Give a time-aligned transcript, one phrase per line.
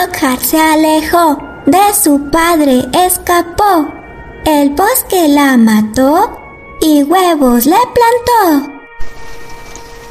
[0.00, 3.92] Lockhart se alejó de su padre, escapó.
[4.46, 6.38] El bosque la mató
[6.80, 8.72] y huevos le plantó.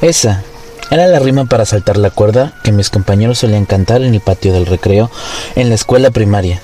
[0.02, 0.44] Esa
[0.92, 4.54] era la rima para saltar la cuerda que mis compañeros solían cantar en el patio
[4.54, 5.10] del recreo
[5.56, 6.62] en la escuela primaria.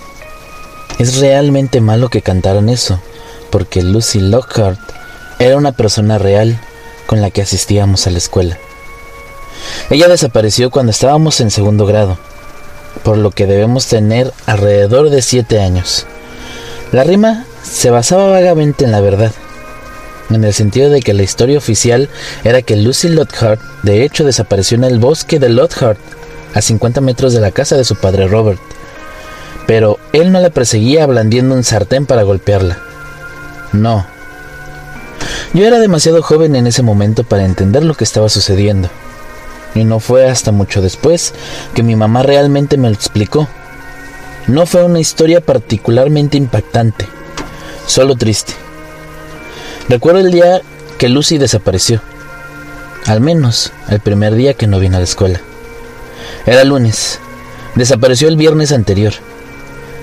[0.99, 2.99] Es realmente malo que cantaran eso,
[3.49, 4.79] porque Lucy Lockhart
[5.39, 6.59] era una persona real
[7.07, 8.59] con la que asistíamos a la escuela.
[9.89, 12.19] Ella desapareció cuando estábamos en segundo grado,
[13.03, 16.05] por lo que debemos tener alrededor de siete años.
[16.91, 19.31] La rima se basaba vagamente en la verdad,
[20.29, 22.09] en el sentido de que la historia oficial
[22.43, 25.99] era que Lucy Lockhart de hecho desapareció en el bosque de Lockhart,
[26.53, 28.61] a 50 metros de la casa de su padre Robert.
[29.67, 32.79] Pero él no la perseguía blandiendo un sartén para golpearla.
[33.73, 34.05] No.
[35.53, 38.89] Yo era demasiado joven en ese momento para entender lo que estaba sucediendo.
[39.75, 41.33] Y no fue hasta mucho después
[41.73, 43.47] que mi mamá realmente me lo explicó.
[44.47, 47.07] No fue una historia particularmente impactante,
[47.85, 48.53] solo triste.
[49.89, 50.61] Recuerdo el día
[50.97, 52.01] que Lucy desapareció.
[53.05, 55.41] Al menos el primer día que no vino a la escuela.
[56.45, 57.19] Era lunes.
[57.75, 59.13] Desapareció el viernes anterior.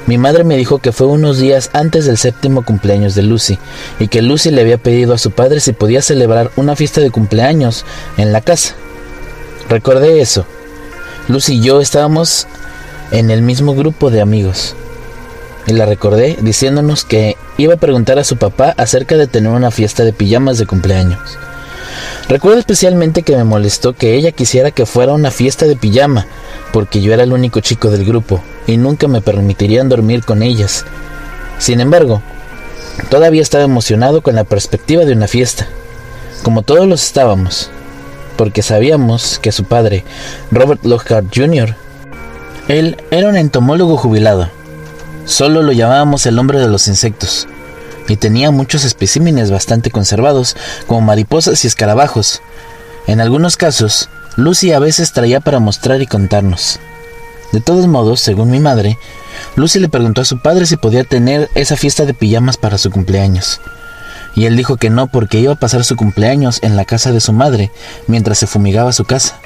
[0.06, 3.58] Mi madre me dijo que fue unos días antes del séptimo cumpleaños de Lucy
[4.00, 7.10] y que Lucy le había pedido a su padre si podía celebrar una fiesta de
[7.10, 7.84] cumpleaños
[8.16, 8.74] en la casa.
[9.72, 10.44] Recordé eso.
[11.28, 12.46] Lucy y yo estábamos
[13.10, 14.76] en el mismo grupo de amigos.
[15.66, 19.70] Y la recordé diciéndonos que iba a preguntar a su papá acerca de tener una
[19.70, 21.38] fiesta de pijamas de cumpleaños.
[22.28, 26.26] Recuerdo especialmente que me molestó que ella quisiera que fuera una fiesta de pijama,
[26.70, 30.84] porque yo era el único chico del grupo y nunca me permitirían dormir con ellas.
[31.58, 32.20] Sin embargo,
[33.08, 35.66] todavía estaba emocionado con la perspectiva de una fiesta,
[36.42, 37.70] como todos los estábamos
[38.36, 40.04] porque sabíamos que su padre,
[40.50, 41.74] Robert Lockhart Jr.,
[42.68, 44.48] él era un entomólogo jubilado.
[45.24, 47.46] Solo lo llamábamos el hombre de los insectos,
[48.08, 50.56] y tenía muchos especímenes bastante conservados,
[50.86, 52.40] como mariposas y escarabajos.
[53.06, 56.78] En algunos casos, Lucy a veces traía para mostrar y contarnos.
[57.52, 58.98] De todos modos, según mi madre,
[59.56, 62.90] Lucy le preguntó a su padre si podía tener esa fiesta de pijamas para su
[62.90, 63.60] cumpleaños
[64.34, 67.20] y él dijo que no porque iba a pasar su cumpleaños en la casa de
[67.20, 67.70] su madre
[68.06, 69.38] mientras se fumigaba su casa.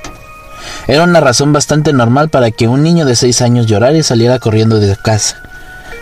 [0.87, 4.39] Era una razón bastante normal para que un niño de seis años llorara y saliera
[4.39, 5.43] corriendo de casa.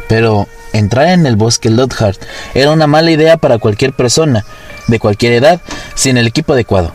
[0.08, 2.20] Pero entrar en el bosque Lockhart
[2.54, 4.44] era una mala idea para cualquier persona,
[4.86, 5.60] de cualquier edad,
[5.94, 6.92] sin el equipo adecuado.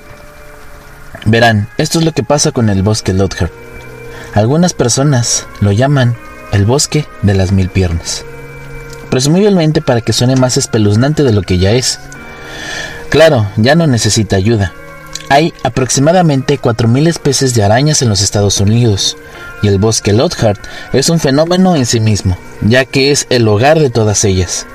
[1.25, 3.51] Verán, esto es lo que pasa con el bosque Lockhart.
[4.35, 6.16] Algunas personas lo llaman
[6.51, 8.23] el bosque de las mil piernas
[9.09, 12.00] presumiblemente para que suene más espeluznante de lo que ya es.
[13.09, 14.74] Claro, ya no necesita ayuda.
[15.30, 19.16] Hay aproximadamente 4.000 especies de arañas en los Estados Unidos,
[19.62, 20.59] y el bosque Lockhart
[20.92, 24.66] es un fenómeno en sí mismo, ya que es el hogar de todas ellas.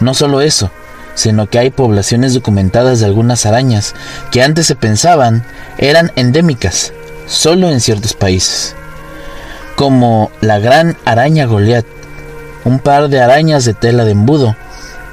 [0.00, 0.70] No solo eso,
[1.14, 3.94] sino que hay poblaciones documentadas de algunas arañas
[4.30, 5.44] que antes se pensaban
[5.78, 6.92] eran endémicas,
[7.26, 8.74] solo en ciertos países,
[9.76, 11.86] como la gran araña Goliath,
[12.66, 14.56] un par de arañas de tela de embudo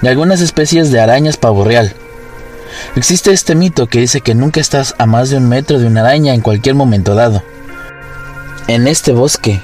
[0.01, 1.93] y algunas especies de arañas pavo real.
[2.95, 6.01] Existe este mito que dice que nunca estás a más de un metro de una
[6.01, 7.43] araña en cualquier momento dado.
[8.67, 9.61] En este bosque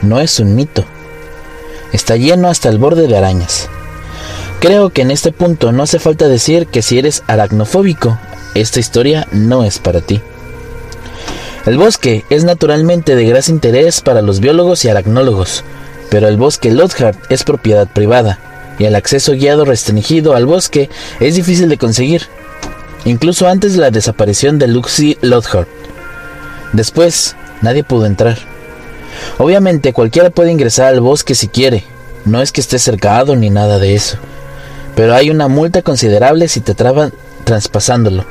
[0.00, 0.84] no es un mito.
[1.92, 3.68] Está lleno hasta el borde de arañas.
[4.60, 8.16] Creo que en este punto no hace falta decir que si eres aracnofóbico,
[8.54, 10.22] esta historia no es para ti.
[11.66, 15.64] El bosque es naturalmente de gran interés para los biólogos y aracnólogos,
[16.12, 18.38] pero el bosque Lockhart es propiedad privada
[18.78, 22.28] y el acceso guiado restringido al bosque es difícil de conseguir,
[23.06, 25.70] incluso antes de la desaparición de Lucy Lockhart.
[26.74, 28.36] Después, nadie pudo entrar.
[29.38, 31.84] Obviamente cualquiera puede ingresar al bosque si quiere,
[32.26, 34.18] no es que esté cercado ni nada de eso,
[34.94, 37.14] pero hay una multa considerable si te traban
[37.44, 38.26] traspasándolo.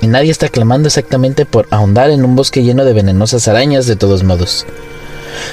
[0.00, 3.96] Y nadie está clamando exactamente por ahondar en un bosque lleno de venenosas arañas de
[3.96, 4.64] todos modos.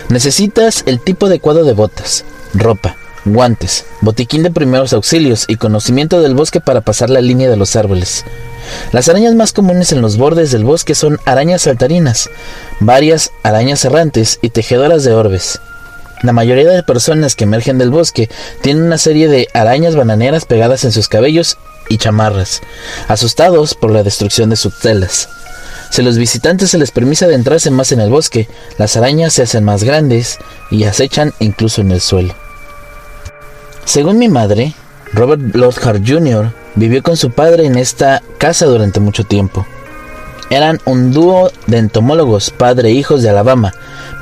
[0.10, 6.36] Necesitas el tipo adecuado de botas, ropa, guantes, botiquín de primeros auxilios y conocimiento del
[6.36, 8.26] bosque para pasar la línea de los árboles.
[8.92, 12.30] Las arañas más comunes en los bordes del bosque son arañas saltarinas,
[12.80, 15.60] varias arañas errantes y tejedoras de orbes.
[16.22, 18.30] La mayoría de personas que emergen del bosque
[18.62, 22.62] tienen una serie de arañas bananeras pegadas en sus cabellos y chamarras,
[23.08, 25.30] asustados por la destrucción de sus telas.
[25.90, 28.48] Si a los visitantes se les permite adentrarse más en el bosque,
[28.78, 30.38] las arañas se hacen más grandes
[30.70, 32.36] y acechan incluso en el suelo.
[33.86, 34.74] Según mi madre,
[35.14, 36.52] Robert Lockhart Jr.
[36.76, 39.66] vivió con su padre en esta casa durante mucho tiempo.
[40.52, 43.74] Eran un dúo de entomólogos, padre e hijos de Alabama,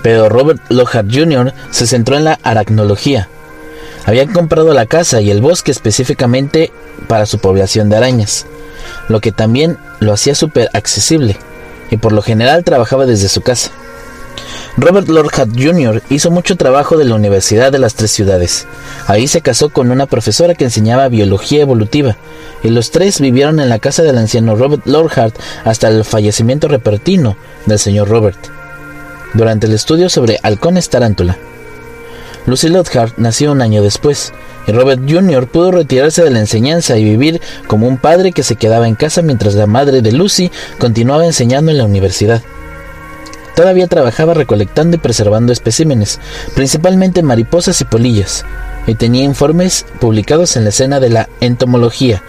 [0.04, 1.54] pero Robert Lockhart Jr.
[1.72, 3.28] se centró en la aracnología.
[4.06, 6.72] Habían comprado la casa y el bosque específicamente
[7.10, 8.46] para su población de arañas,
[9.10, 11.38] lo que también lo hacía súper accesible,
[11.90, 13.72] y por lo general trabajaba desde su casa.
[14.78, 16.04] Robert Lockhart Jr.
[16.10, 18.68] hizo mucho trabajo de la Universidad de las Tres Ciudades.
[19.08, 22.16] Ahí se casó con una profesora que enseñaba biología evolutiva,
[22.64, 25.36] y los tres vivieron en la casa del anciano Robert Lockhart
[25.66, 28.38] hasta el fallecimiento repentino del señor Robert,
[29.34, 31.38] durante el estudio sobre halcones tarántula.
[32.48, 34.32] Lucy Lockhart nació un año después,
[34.68, 35.48] y Robert Jr.
[35.48, 39.22] pudo retirarse de la enseñanza y vivir como un padre que se quedaba en casa
[39.22, 40.50] mientras la madre de Lucy
[40.80, 42.42] continuaba enseñando en la universidad.
[43.54, 46.22] Todavía trabajaba recolectando y preservando especímenes,
[46.56, 48.46] principalmente mariposas y polillas,
[48.86, 52.24] y tenía informes publicados en la escena de la entomología,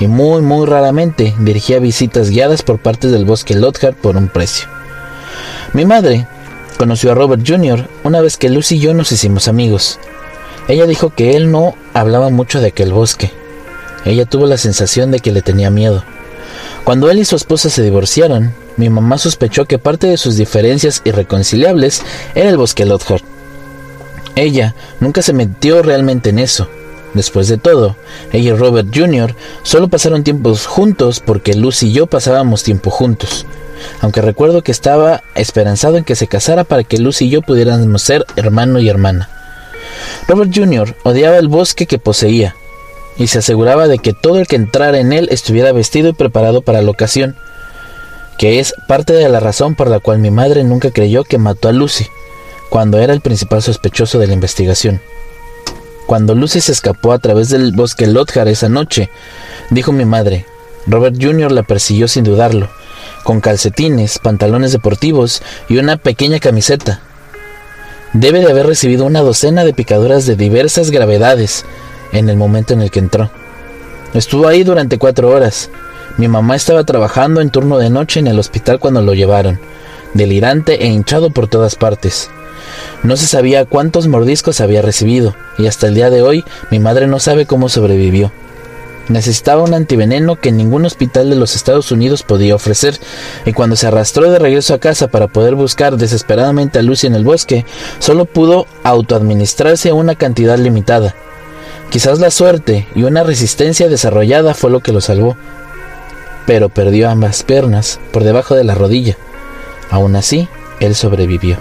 [0.00, 4.66] y muy muy raramente dirigía visitas guiadas por parte del bosque Lockhart por un precio.
[5.74, 6.26] Mi madre
[6.80, 7.90] conoció a Robert Jr.
[8.04, 9.98] una vez que Lucy y yo nos hicimos amigos.
[10.66, 13.30] Ella dijo que él no hablaba mucho de aquel bosque.
[14.06, 16.02] Ella tuvo la sensación de que le tenía miedo.
[16.84, 21.02] Cuando él y su esposa se divorciaron, mi mamá sospechó que parte de sus diferencias
[21.04, 22.00] irreconciliables
[22.34, 23.24] era el bosque Lockhart.
[24.34, 26.66] Ella nunca se metió realmente en eso.
[27.12, 27.94] Después de todo,
[28.32, 29.36] ella y Robert Jr.
[29.64, 33.44] solo pasaron tiempos juntos porque Lucy y yo pasábamos tiempo juntos.
[34.00, 38.02] Aunque recuerdo que estaba esperanzado en que se casara para que Lucy y yo pudiéramos
[38.02, 39.28] ser hermano y hermana.
[40.28, 40.96] Robert Jr.
[41.02, 42.54] odiaba el bosque que poseía
[43.16, 46.62] y se aseguraba de que todo el que entrara en él estuviera vestido y preparado
[46.62, 47.36] para la ocasión
[48.40, 51.68] que es parte de la razón por la cual mi madre nunca creyó que mató
[51.68, 52.06] a Lucy,
[52.70, 55.02] cuando era el principal sospechoso de la investigación.
[56.06, 59.10] Cuando Lucy se escapó a través del bosque Lothar esa noche,
[59.68, 60.46] dijo mi madre,
[60.86, 61.52] Robert Jr.
[61.52, 62.70] la persiguió sin dudarlo,
[63.30, 66.98] con calcetines, pantalones deportivos y una pequeña camiseta.
[68.12, 71.64] Debe de haber recibido una docena de picaduras de diversas gravedades
[72.10, 73.30] en el momento en el que entró.
[74.14, 75.70] Estuvo ahí durante cuatro horas,
[76.18, 79.60] mi mamá estaba trabajando en turno de noche en el hospital cuando lo llevaron,
[80.12, 82.30] delirante e hinchado por todas partes.
[83.04, 87.06] No se sabía cuántos mordiscos había recibido, y hasta el día de hoy mi madre
[87.06, 88.32] no sabe cómo sobrevivió.
[89.10, 92.96] Necesitaba un antiveneno que ningún hospital de los Estados Unidos podía ofrecer,
[93.44, 97.16] y cuando se arrastró de regreso a casa para poder buscar desesperadamente a Lucy en
[97.16, 97.66] el bosque,
[97.98, 101.16] solo pudo autoadministrarse una cantidad limitada.
[101.90, 105.36] Quizás la suerte y una resistencia desarrollada fue lo que lo salvó,
[106.46, 109.16] pero perdió ambas piernas por debajo de la rodilla.
[109.90, 110.48] Aún así,
[110.78, 111.58] él sobrevivió.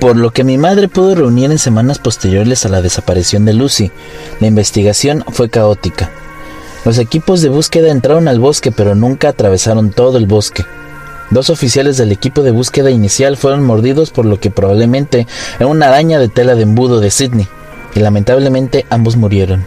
[0.00, 3.90] Por lo que mi madre pudo reunir en semanas posteriores a la desaparición de Lucy,
[4.38, 6.10] la investigación fue caótica.
[6.84, 10.64] Los equipos de búsqueda entraron al bosque pero nunca atravesaron todo el bosque.
[11.30, 15.26] Dos oficiales del equipo de búsqueda inicial fueron mordidos por lo que probablemente
[15.58, 17.48] era una araña de tela de embudo de Sydney,
[17.94, 19.64] y lamentablemente ambos murieron.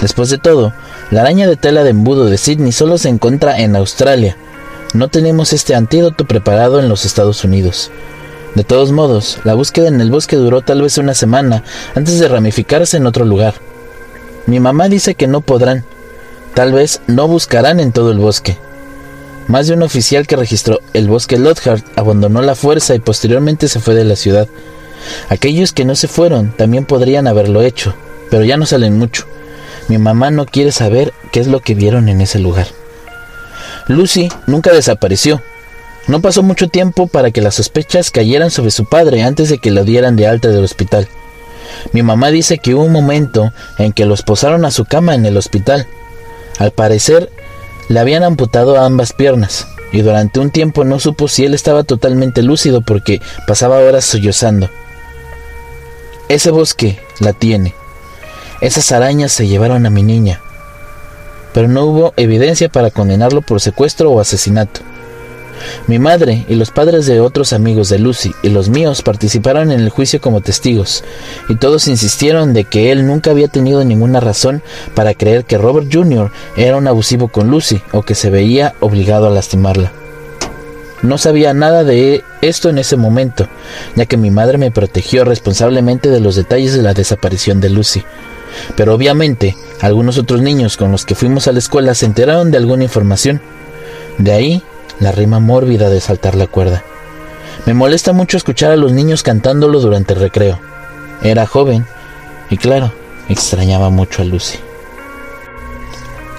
[0.00, 0.72] Después de todo,
[1.10, 4.38] la araña de tela de embudo de Sydney solo se encuentra en Australia.
[4.94, 7.90] No tenemos este antídoto preparado en los Estados Unidos.
[8.54, 11.62] De todos modos, la búsqueda en el bosque duró tal vez una semana
[11.94, 13.54] antes de ramificarse en otro lugar.
[14.46, 15.84] Mi mamá dice que no podrán.
[16.54, 18.58] Tal vez no buscarán en todo el bosque.
[19.46, 23.80] Más de un oficial que registró el bosque Lockhart abandonó la fuerza y posteriormente se
[23.80, 24.48] fue de la ciudad.
[25.28, 27.94] Aquellos que no se fueron también podrían haberlo hecho,
[28.30, 29.26] pero ya no salen mucho.
[29.88, 32.68] Mi mamá no quiere saber qué es lo que vieron en ese lugar.
[33.88, 35.42] Lucy nunca desapareció.
[36.10, 39.70] No pasó mucho tiempo para que las sospechas cayeran sobre su padre antes de que
[39.70, 41.06] lo dieran de alta del hospital.
[41.92, 45.24] Mi mamá dice que hubo un momento en que los posaron a su cama en
[45.24, 45.86] el hospital.
[46.58, 47.30] Al parecer,
[47.88, 52.42] le habían amputado ambas piernas, y durante un tiempo no supo si él estaba totalmente
[52.42, 54.68] lúcido porque pasaba horas sollozando.
[56.28, 57.72] Ese bosque la tiene,
[58.60, 60.40] esas arañas se llevaron a mi niña,
[61.54, 64.80] pero no hubo evidencia para condenarlo por secuestro o asesinato.
[65.86, 69.80] Mi madre y los padres de otros amigos de Lucy y los míos participaron en
[69.80, 71.04] el juicio como testigos,
[71.48, 74.62] y todos insistieron de que él nunca había tenido ninguna razón
[74.94, 76.30] para creer que Robert Jr.
[76.56, 79.92] era un abusivo con Lucy o que se veía obligado a lastimarla.
[81.02, 83.48] No sabía nada de esto en ese momento,
[83.96, 88.04] ya que mi madre me protegió responsablemente de los detalles de la desaparición de Lucy.
[88.76, 92.58] Pero obviamente, algunos otros niños con los que fuimos a la escuela se enteraron de
[92.58, 93.40] alguna información.
[94.18, 94.62] De ahí
[95.00, 96.84] la rima mórbida de saltar la cuerda.
[97.66, 100.60] Me molesta mucho escuchar a los niños cantándolo durante el recreo.
[101.22, 101.86] Era joven
[102.48, 102.92] y claro,
[103.28, 104.58] extrañaba mucho a Lucy.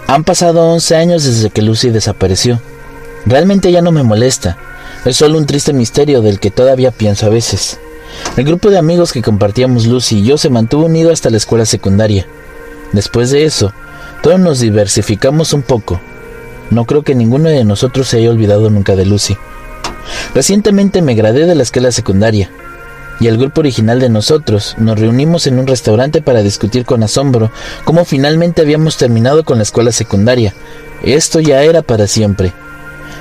[0.07, 2.59] Han pasado 11 años desde que Lucy desapareció.
[3.25, 4.57] Realmente ya no me molesta.
[5.05, 7.79] Es solo un triste misterio del que todavía pienso a veces.
[8.35, 11.65] El grupo de amigos que compartíamos Lucy y yo se mantuvo unido hasta la escuela
[11.65, 12.27] secundaria.
[12.91, 13.73] Después de eso,
[14.21, 16.01] todos nos diversificamos un poco.
[16.71, 19.37] No creo que ninguno de nosotros se haya olvidado nunca de Lucy.
[20.33, 22.49] Recientemente me gradué de la escuela secundaria
[23.19, 27.51] y el grupo original de nosotros nos reunimos en un restaurante para discutir con asombro
[27.83, 30.55] cómo finalmente habíamos terminado con la escuela secundaria.
[31.03, 32.51] Esto ya era para siempre.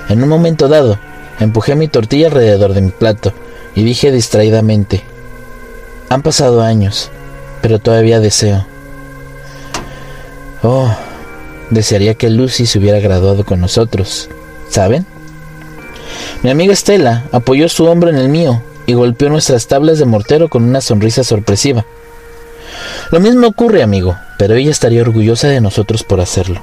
[0.08, 0.98] En un momento dado,
[1.38, 3.34] empujé mi tortilla alrededor de mi plato
[3.74, 5.04] y dije distraídamente,
[6.08, 7.10] han pasado años,
[7.60, 8.66] pero todavía deseo.
[10.62, 10.94] Oh,
[11.70, 14.28] desearía que Lucy se hubiera graduado con nosotros,
[14.68, 15.06] ¿saben?
[16.42, 20.48] Mi amiga Estela apoyó su hombro en el mío y golpeó nuestras tablas de mortero
[20.48, 21.86] con una sonrisa sorpresiva.
[23.10, 26.62] Lo mismo ocurre, amigo, pero ella estaría orgullosa de nosotros por hacerlo.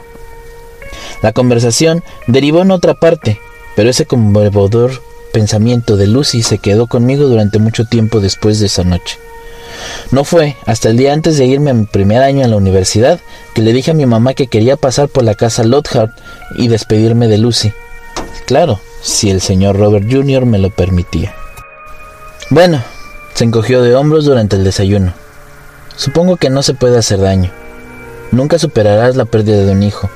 [1.22, 3.40] La conversación derivó en otra parte,
[3.76, 5.02] pero ese conmovedor
[5.34, 9.20] pensamiento de Lucy se quedó conmigo durante mucho tiempo después de esa noche.
[10.10, 13.20] No fue hasta el día antes de irme a mi primer año en la universidad
[13.54, 16.12] que le dije a mi mamá que quería pasar por la casa Lockhart
[16.56, 17.74] y despedirme de Lucy.
[18.46, 20.46] Claro, si el señor Robert Jr.
[20.46, 21.36] me lo permitía.
[22.50, 22.82] Bueno,
[23.34, 25.14] se encogió de hombros durante el desayuno.
[25.98, 27.52] Supongo que no se puede hacer daño.
[28.32, 30.10] Nunca superarás la pérdida de un hijo,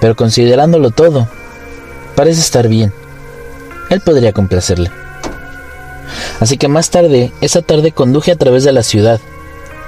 [0.00, 1.28] pero considerándolo todo,
[2.14, 2.92] parece estar bien.
[3.90, 4.90] Él podría complacerle.
[6.40, 9.20] Así que más tarde, esa tarde conduje a través de la ciudad,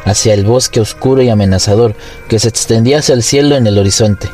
[0.04, 1.94] hacia el bosque oscuro y amenazador
[2.28, 4.28] que se extendía hacia el cielo en el horizonte.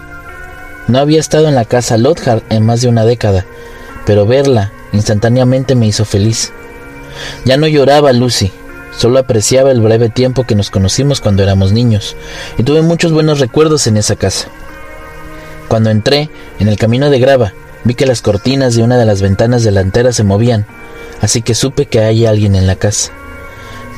[0.86, 3.46] No había estado en la casa Lothar en más de una década,
[4.06, 6.52] pero verla instantáneamente me hizo feliz.
[7.44, 8.52] Ya no lloraba Lucy,
[8.96, 12.16] solo apreciaba el breve tiempo que nos conocimos cuando éramos niños,
[12.58, 14.48] y tuve muchos buenos recuerdos en esa casa.
[15.68, 17.52] Cuando entré, en el camino de grava,
[17.84, 20.66] vi que las cortinas de una de las ventanas delanteras se movían,
[21.20, 23.12] así que supe que hay alguien en la casa.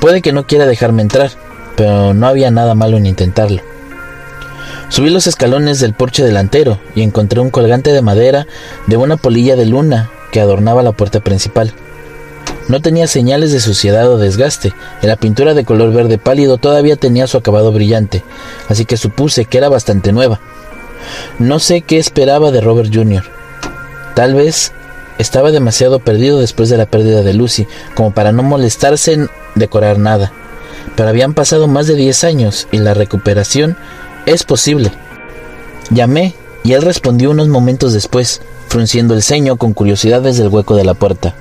[0.00, 1.30] Puede que no quiera dejarme entrar,
[1.76, 3.62] pero no había nada malo en intentarlo.
[4.88, 8.46] Subí los escalones del porche delantero y encontré un colgante de madera
[8.86, 11.72] de una polilla de luna que adornaba la puerta principal.
[12.68, 16.96] No tenía señales de suciedad o desgaste, y la pintura de color verde pálido todavía
[16.96, 18.24] tenía su acabado brillante,
[18.68, 20.40] así que supuse que era bastante nueva.
[21.38, 23.22] No sé qué esperaba de Robert Jr.
[24.14, 24.72] Tal vez
[25.18, 29.98] estaba demasiado perdido después de la pérdida de Lucy como para no molestarse en decorar
[29.98, 30.32] nada.
[30.94, 33.76] Pero habían pasado más de 10 años y la recuperación
[34.26, 34.92] es posible.
[35.90, 40.74] Llamé y él respondió unos momentos después, frunciendo el ceño con curiosidad desde el hueco
[40.74, 41.34] de la puerta.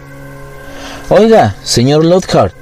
[1.09, 2.53] Oiga, señor Lockhart.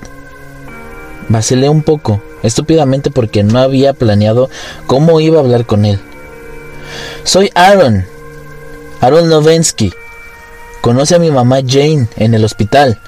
[1.30, 4.50] Vacilé un poco, estúpidamente porque no había planeado
[4.88, 6.00] cómo iba a hablar con él.
[7.24, 8.06] Soy Aaron.
[9.02, 9.94] Aaron Novensky.
[10.84, 13.00] Conoce a mi mamá Jane en el hospital.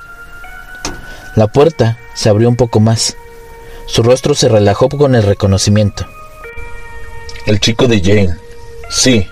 [1.36, 3.18] La puerta se abrió un poco más.
[3.86, 6.08] Su rostro se relajó con el reconocimiento.
[7.46, 8.38] El chico de Jane.
[8.90, 9.28] Sí.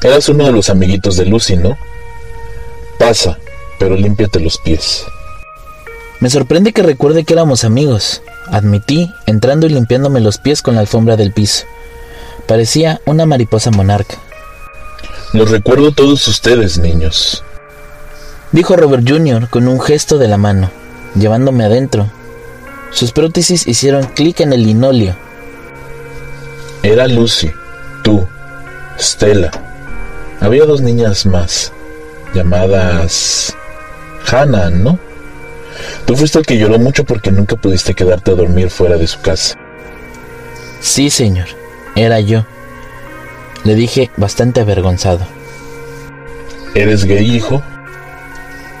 [0.00, 1.76] Eras uno de los amiguitos de Lucy, ¿no?
[2.96, 3.36] Pasa,
[3.80, 5.04] pero límpiate los pies.
[6.20, 8.22] Me sorprende que recuerde que éramos amigos,
[8.52, 11.66] admití, entrando y limpiándome los pies con la alfombra del piso.
[12.46, 14.16] Parecía una mariposa monarca.
[15.32, 17.44] Los recuerdo todos ustedes, niños.
[18.50, 19.48] Dijo Robert Jr.
[19.50, 20.70] con un gesto de la mano,
[21.14, 22.10] llevándome adentro.
[22.90, 25.14] Sus prótesis hicieron clic en el linóleo.
[26.82, 27.50] Era Lucy,
[28.02, 28.26] tú,
[28.98, 29.50] Stella.
[30.40, 31.72] Había dos niñas más,
[32.34, 33.54] llamadas
[34.30, 34.98] Hannah, ¿no?
[36.06, 39.20] Tú fuiste el que lloró mucho porque nunca pudiste quedarte a dormir fuera de su
[39.20, 39.58] casa.
[40.80, 41.48] Sí, señor,
[41.96, 42.46] era yo.
[43.64, 45.26] Le dije bastante avergonzado.
[46.74, 47.62] ¿Eres gay, hijo?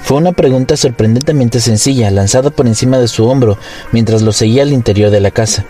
[0.02, 3.58] Fue una pregunta sorprendentemente sencilla, lanzada por encima de su hombro
[3.92, 5.64] mientras lo seguía al interior de la casa.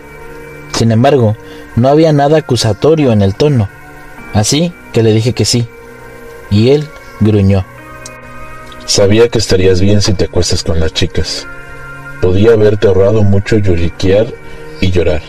[0.77, 1.35] Sin embargo,
[1.75, 3.67] no había nada acusatorio en el tono,
[4.33, 5.67] así que le dije que sí,
[6.49, 6.87] y él
[7.19, 7.65] gruñó.
[8.85, 11.45] Sabía que estarías bien si te acuestas con las chicas.
[12.21, 14.27] Podía haberte ahorrado mucho lloriquear
[14.81, 15.21] y llorar.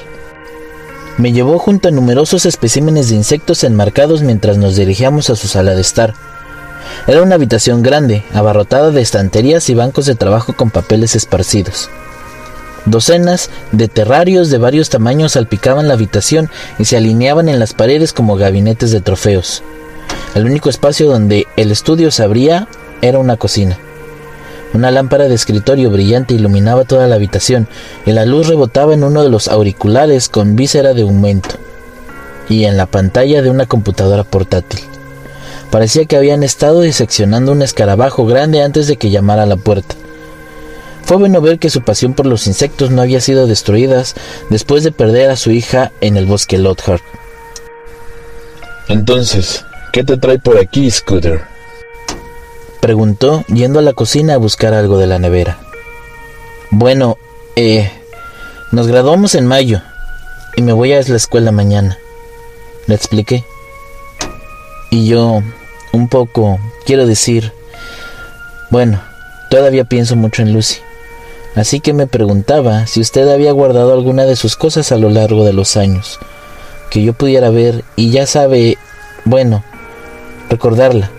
[1.21, 5.75] Me llevó junto a numerosos especímenes de insectos enmarcados mientras nos dirigíamos a su sala
[5.75, 6.15] de estar.
[7.07, 11.91] Era una habitación grande, abarrotada de estanterías y bancos de trabajo con papeles esparcidos.
[12.87, 16.49] Docenas de terrarios de varios tamaños salpicaban la habitación
[16.79, 19.63] y se alineaban en las paredes como gabinetes de trofeos.
[20.35, 22.67] El único espacio donde el estudio se abría
[23.03, 23.77] era una cocina.
[24.73, 27.67] Una lámpara de escritorio brillante iluminaba toda la habitación
[28.07, 31.57] y la luz rebotaba en uno de los auriculares con víscera de aumento
[32.49, 34.81] y en la pantalla de una computadora portátil.
[35.71, 39.95] Parecía que habían estado diseccionando un escarabajo grande antes de que llamara a la puerta.
[41.05, 44.05] Fue bueno ver que su pasión por los insectos no había sido destruida
[44.51, 47.01] después de perder a su hija en el bosque Lothar.
[48.89, 51.43] Entonces, ¿qué te trae por aquí, Scooter?
[52.81, 55.59] Preguntó, yendo a la cocina a buscar algo de la nevera.
[56.71, 57.19] Bueno,
[57.55, 57.93] eh,
[58.73, 59.83] nos graduamos en mayo
[60.57, 61.99] y me voy a la escuela mañana.
[62.87, 63.45] Le expliqué.
[64.91, 65.43] Y yo,
[65.93, 67.53] un poco, quiero decir,
[68.71, 69.03] bueno,
[69.51, 70.81] todavía pienso mucho en Lucy.
[71.57, 75.45] Así que me preguntaba si usted había guardado alguna de sus cosas a lo largo
[75.45, 76.19] de los años,
[76.89, 78.79] que yo pudiera ver y ya sabe,
[79.27, 79.63] bueno,
[80.49, 81.11] recordarla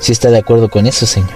[0.00, 1.30] si está de acuerdo con eso, señor.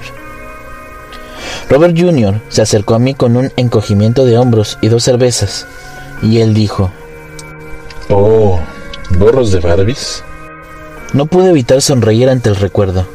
[1.68, 2.40] Robert Jr.
[2.48, 5.66] se acercó a mí con un encogimiento de hombros y dos cervezas,
[6.22, 6.90] y él dijo,
[8.10, 8.60] Oh,
[9.18, 10.22] ¿gorros de Barbies?
[11.12, 13.06] No pude evitar sonreír ante el recuerdo.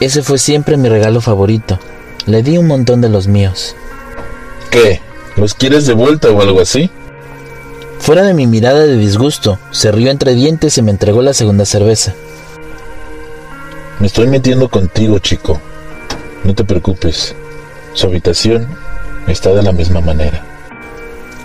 [0.00, 1.78] Ese fue siempre mi regalo favorito.
[2.26, 3.74] Le di un montón de los míos.
[4.70, 5.00] ¿Qué?
[5.36, 6.90] ¿Los quieres de vuelta o algo así?
[7.98, 11.64] Fuera de mi mirada de disgusto, se rió entre dientes y me entregó la segunda
[11.64, 12.14] cerveza.
[14.00, 15.60] Me estoy metiendo contigo, chico.
[16.44, 17.34] No te preocupes.
[17.94, 18.68] Su habitación
[19.26, 20.44] está de la misma manera.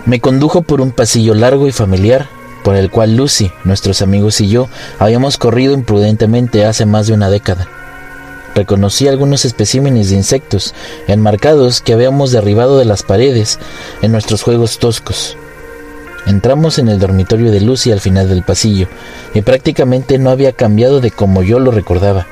[0.06, 2.28] Me condujo por un pasillo largo y familiar,
[2.62, 4.68] por el cual Lucy, nuestros amigos y yo
[5.00, 7.66] habíamos corrido imprudentemente hace más de una década.
[8.54, 10.74] Reconocí algunos especímenes de insectos
[11.08, 13.58] enmarcados que habíamos derribado de las paredes
[14.00, 15.36] en nuestros juegos toscos.
[16.26, 18.86] Entramos en el dormitorio de Lucy al final del pasillo,
[19.34, 22.28] y prácticamente no había cambiado de como yo lo recordaba.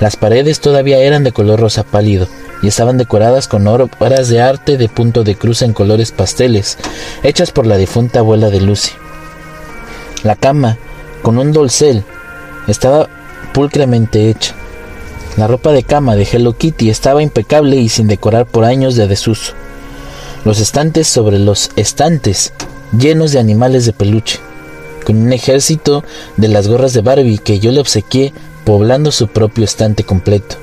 [0.00, 2.28] Las paredes todavía eran de color rosa pálido
[2.62, 6.76] y estaban decoradas con obras de arte de punto de cruz en colores pasteles,
[7.22, 8.92] hechas por la difunta abuela de Lucy.
[10.22, 10.76] La cama,
[11.22, 12.04] con un dolcel,
[12.66, 13.08] estaba
[13.54, 14.54] pulcramente hecha.
[15.36, 19.06] La ropa de cama de Hello Kitty estaba impecable y sin decorar por años de
[19.06, 19.52] desuso.
[20.44, 22.52] Los estantes sobre los estantes,
[22.96, 24.40] llenos de animales de peluche,
[25.04, 26.04] con un ejército
[26.36, 28.32] de las gorras de Barbie que yo le obsequié
[28.66, 30.56] poblando su propio estante completo,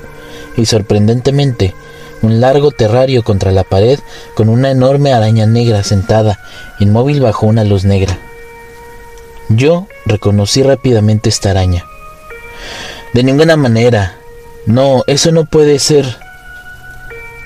[0.58, 1.74] y sorprendentemente,
[2.22, 3.98] un largo terrario contra la pared
[4.36, 6.38] con una enorme araña negra sentada,
[6.80, 8.20] inmóvil bajo una luz negra.
[9.48, 11.86] Yo reconocí rápidamente esta araña.
[13.14, 14.18] De ninguna manera.
[14.66, 16.06] No, eso no puede ser.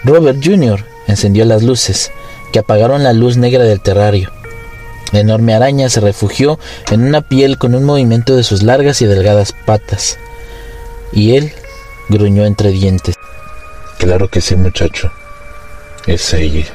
[0.04, 0.84] Robert Jr.
[1.08, 2.12] encendió las luces,
[2.52, 4.32] que apagaron la luz negra del terrario.
[5.12, 9.06] La enorme araña se refugió en una piel con un movimiento de sus largas y
[9.06, 10.18] delgadas patas
[11.12, 11.52] y él
[12.10, 13.16] gruñó entre dientes.
[13.98, 15.12] Claro que sí, muchacho.
[16.06, 16.66] Es ella.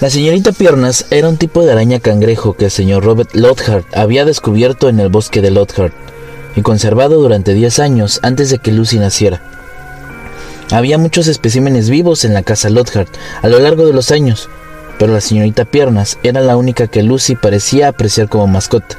[0.00, 4.24] La señorita Piernas era un tipo de araña cangrejo que el señor Robert Lothard había
[4.24, 5.92] descubierto en el bosque de Lothard
[6.56, 9.40] y conservado durante 10 años antes de que Lucy naciera.
[10.72, 13.06] Había muchos especímenes vivos en la casa Lothard
[13.42, 14.48] a lo largo de los años,
[14.98, 18.98] pero la señorita Piernas era la única que Lucy parecía apreciar como mascota.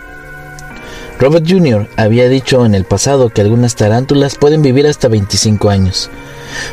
[1.20, 1.88] Robert Jr.
[1.96, 6.10] había dicho en el pasado que algunas tarántulas pueden vivir hasta 25 años,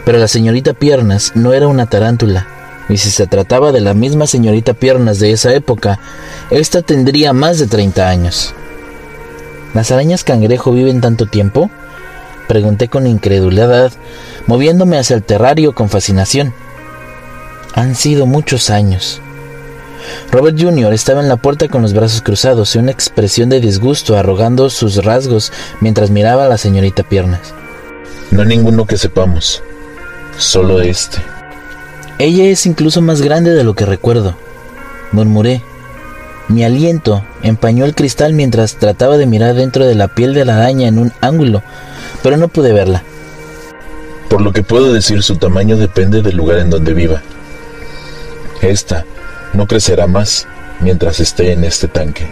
[0.04, 2.46] pero la señorita Piernas no era una tarántula,
[2.88, 6.00] y si se trataba de la misma señorita Piernas de esa época,
[6.50, 8.54] esta tendría más de 30 años.
[9.74, 11.70] ¿Las arañas cangrejo viven tanto tiempo?
[12.48, 13.92] Pregunté con incredulidad,
[14.48, 16.52] moviéndome hacia el terrario con fascinación.
[17.74, 19.20] Han sido muchos años.
[20.30, 20.92] Robert Jr.
[20.92, 25.04] estaba en la puerta con los brazos cruzados y una expresión de disgusto arrogando sus
[25.04, 27.54] rasgos mientras miraba a la señorita Piernas.
[28.30, 29.62] No hay ninguno que sepamos,
[30.36, 31.18] solo este.
[32.18, 34.36] Ella es incluso más grande de lo que recuerdo,
[35.12, 35.62] murmuré.
[36.48, 40.56] Mi aliento empañó el cristal mientras trataba de mirar dentro de la piel de la
[40.56, 41.62] araña en un ángulo,
[42.22, 43.04] pero no pude verla.
[44.28, 47.22] Por lo que puedo decir, su tamaño depende del lugar en donde viva.
[48.60, 49.04] Esta
[49.52, 50.46] no crecerá más
[50.80, 52.30] mientras esté en este tanque.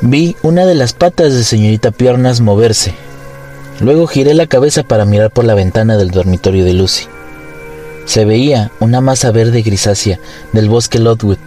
[0.00, 2.94] Vi una de las patas de señorita Piernas moverse.
[3.80, 7.06] Luego giré la cabeza para mirar por la ventana del dormitorio de Lucy.
[8.04, 10.18] Se veía una masa verde grisácea
[10.52, 11.38] del bosque Lotwood.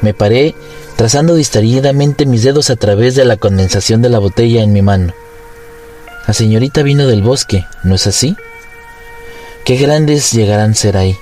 [0.00, 0.54] Me paré
[0.96, 5.12] trazando distraídamente mis dedos a través de la condensación de la botella en mi mano.
[6.26, 8.36] La señorita vino del bosque, ¿no es así?
[9.64, 11.16] ¿Qué grandes llegarán a ser ahí?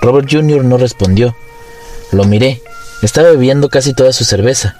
[0.00, 0.64] Robert Jr.
[0.64, 1.36] no respondió.
[2.12, 2.62] Lo miré.
[3.02, 4.76] Estaba bebiendo casi toda su cerveza.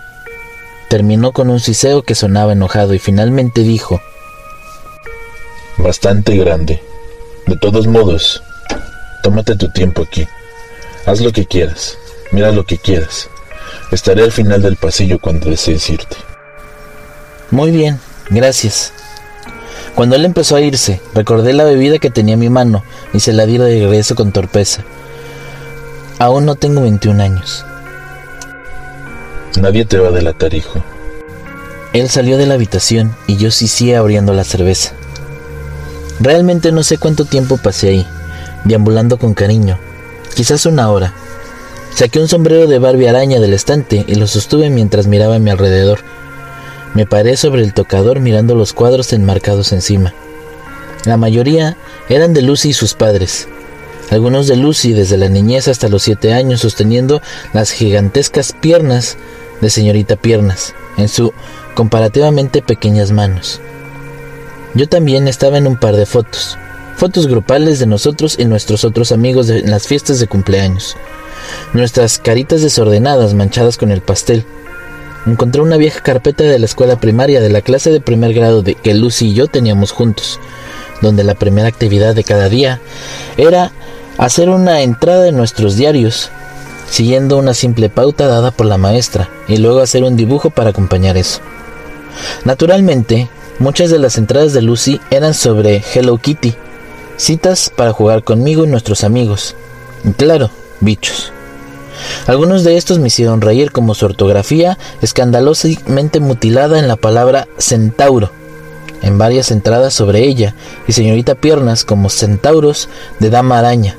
[0.89, 4.01] Terminó con un siseo que sonaba enojado y finalmente dijo,
[5.79, 6.83] Bastante grande.
[7.47, 8.43] De todos modos,
[9.23, 10.27] tómate tu tiempo aquí.
[11.07, 11.97] Haz lo que quieras.
[12.33, 13.29] Mira lo que quieras.
[13.91, 16.17] Estaré al final del pasillo cuando desees irte.
[17.51, 18.93] Muy bien, gracias.
[19.95, 23.33] Cuando él empezó a irse, recordé la bebida que tenía en mi mano y se
[23.33, 24.85] la di de regreso con torpeza.
[26.21, 27.65] Aún no tengo 21 años.
[29.59, 30.85] Nadie te va a delatar, hijo.
[31.95, 34.93] Él salió de la habitación y yo sí abriendo la cerveza.
[36.21, 38.07] Realmente no sé cuánto tiempo pasé ahí,
[38.65, 39.79] deambulando con cariño.
[40.35, 41.15] Quizás una hora.
[41.95, 45.49] Saqué un sombrero de Barbie araña del estante y lo sostuve mientras miraba a mi
[45.49, 46.01] alrededor.
[46.93, 50.13] Me paré sobre el tocador mirando los cuadros enmarcados encima.
[51.07, 51.79] La mayoría
[52.11, 53.49] eran de Lucy y sus padres.
[54.11, 59.17] Algunos de Lucy desde la niñez hasta los siete años sosteniendo las gigantescas piernas
[59.61, 61.33] de señorita Piernas en su
[61.75, 63.61] comparativamente pequeñas manos.
[64.75, 66.59] Yo también estaba en un par de fotos,
[66.97, 70.97] fotos grupales de nosotros y nuestros otros amigos en las fiestas de cumpleaños.
[71.73, 74.45] Nuestras caritas desordenadas manchadas con el pastel.
[75.27, 78.75] Encontré una vieja carpeta de la escuela primaria de la clase de primer grado de
[78.75, 80.41] que Lucy y yo teníamos juntos,
[81.01, 82.81] donde la primera actividad de cada día
[83.37, 83.73] era
[84.19, 86.31] hacer una entrada en nuestros diarios
[86.91, 91.17] siguiendo una simple pauta dada por la maestra, y luego hacer un dibujo para acompañar
[91.17, 91.41] eso.
[92.45, 93.29] Naturalmente,
[93.61, 96.55] muchas de las entradas de Lucy eran sobre Hello Kitty,
[97.17, 99.55] citas para jugar conmigo y nuestros amigos,
[100.05, 101.33] y claro, bichos.
[102.27, 108.33] Algunos de estos me hicieron reír como su ortografía escandalosamente mutilada en la palabra centauro,
[109.03, 110.55] en varias entradas sobre ella,
[110.87, 113.97] y señorita Piernas como centauros de dama araña,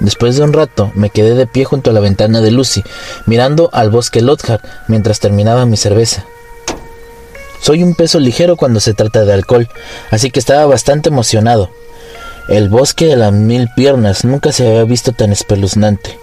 [0.00, 2.82] Después de un rato me quedé de pie junto a la ventana de Lucy,
[3.26, 6.24] mirando al bosque Lothar mientras terminaba mi cerveza.
[7.60, 9.68] Soy un peso ligero cuando se trata de alcohol,
[10.10, 11.70] así que estaba bastante emocionado.
[12.48, 16.18] El bosque de las mil piernas nunca se había visto tan espeluznante.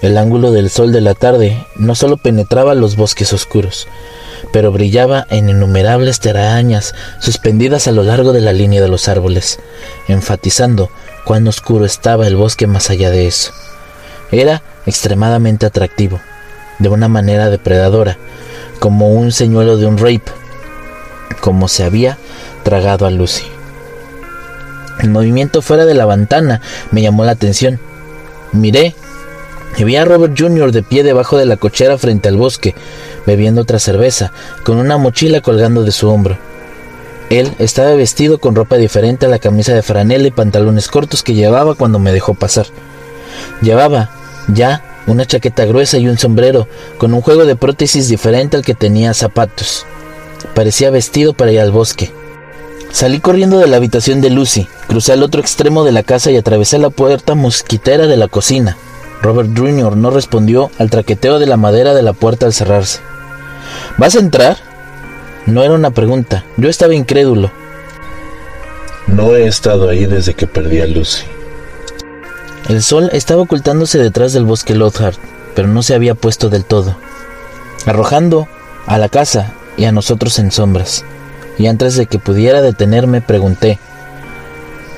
[0.00, 3.88] El ángulo del sol de la tarde no solo penetraba los bosques oscuros,
[4.52, 9.58] pero brillaba en innumerables telarañas suspendidas a lo largo de la línea de los árboles,
[10.06, 10.90] enfatizando
[11.24, 13.52] cuán oscuro estaba el bosque más allá de eso.
[14.30, 16.20] Era extremadamente atractivo,
[16.78, 18.18] de una manera depredadora,
[18.78, 20.30] como un señuelo de un rape,
[21.40, 22.18] como se había
[22.62, 23.44] tragado a Lucy.
[25.00, 27.80] El movimiento fuera de la ventana me llamó la atención.
[28.52, 28.94] Miré
[29.78, 30.72] y vi a Robert Jr.
[30.72, 32.74] de pie debajo de la cochera frente al bosque,
[33.26, 34.32] bebiendo otra cerveza,
[34.64, 36.36] con una mochila colgando de su hombro.
[37.30, 41.34] Él estaba vestido con ropa diferente a la camisa de franela y pantalones cortos que
[41.34, 42.66] llevaba cuando me dejó pasar.
[43.62, 44.10] Llevaba,
[44.48, 48.74] ya, una chaqueta gruesa y un sombrero, con un juego de prótesis diferente al que
[48.74, 49.86] tenía zapatos.
[50.54, 52.12] Parecía vestido para ir al bosque.
[52.90, 56.36] Salí corriendo de la habitación de Lucy, crucé al otro extremo de la casa y
[56.36, 58.76] atravesé la puerta mosquitera de la cocina.
[59.22, 59.96] Robert Jr.
[59.96, 63.00] no respondió al traqueteo de la madera de la puerta al cerrarse.
[63.96, 64.56] ¿Vas a entrar?
[65.46, 67.50] No era una pregunta, yo estaba incrédulo.
[69.06, 71.24] No he estado ahí desde que perdí a Lucy.
[72.68, 75.16] El sol estaba ocultándose detrás del bosque Lothard,
[75.54, 76.96] pero no se había puesto del todo,
[77.86, 78.46] arrojando
[78.86, 81.04] a la casa y a nosotros en sombras.
[81.58, 83.78] Y antes de que pudiera detenerme, pregunté,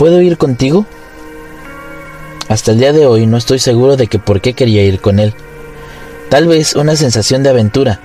[0.00, 0.86] ¿Puedo ir contigo?
[2.50, 5.20] Hasta el día de hoy no estoy seguro de que por qué quería ir con
[5.20, 5.34] él.
[6.30, 8.00] Tal vez una sensación de aventura,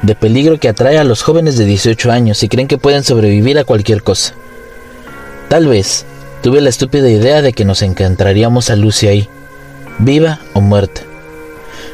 [0.00, 3.58] de peligro que atrae a los jóvenes de 18 años y creen que pueden sobrevivir
[3.58, 4.32] a cualquier cosa.
[5.50, 6.06] Tal vez
[6.42, 9.28] tuve la estúpida idea de que nos encontraríamos a Lucy ahí,
[9.98, 11.02] viva o muerta.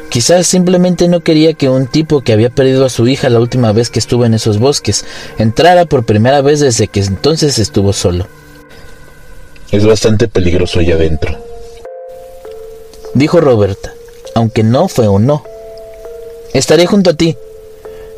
[0.09, 3.73] Quizás simplemente no quería que un tipo que había perdido a su hija la última
[3.73, 5.03] vez que estuvo en esos bosques
[5.37, 8.25] entrara por primera vez desde que entonces estuvo solo.
[9.69, 11.48] Es bastante peligroso allá adentro.
[13.13, 13.93] Dijo Roberta,
[14.35, 15.43] aunque no fue un no.
[16.53, 17.37] Estaré junto a ti,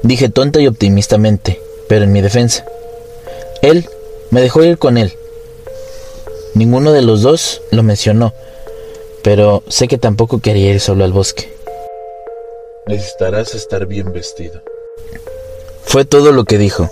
[0.04, 2.66] Dije tonta y optimistamente, pero en mi defensa.
[3.62, 3.88] Él
[4.32, 5.14] me dejó ir con él.
[6.56, 8.34] Ninguno de los dos lo mencionó,
[9.24, 11.54] pero sé que tampoco quería ir solo al bosque.
[12.88, 14.62] Necesitarás estar bien vestido.
[15.84, 16.90] Fue todo lo que dijo.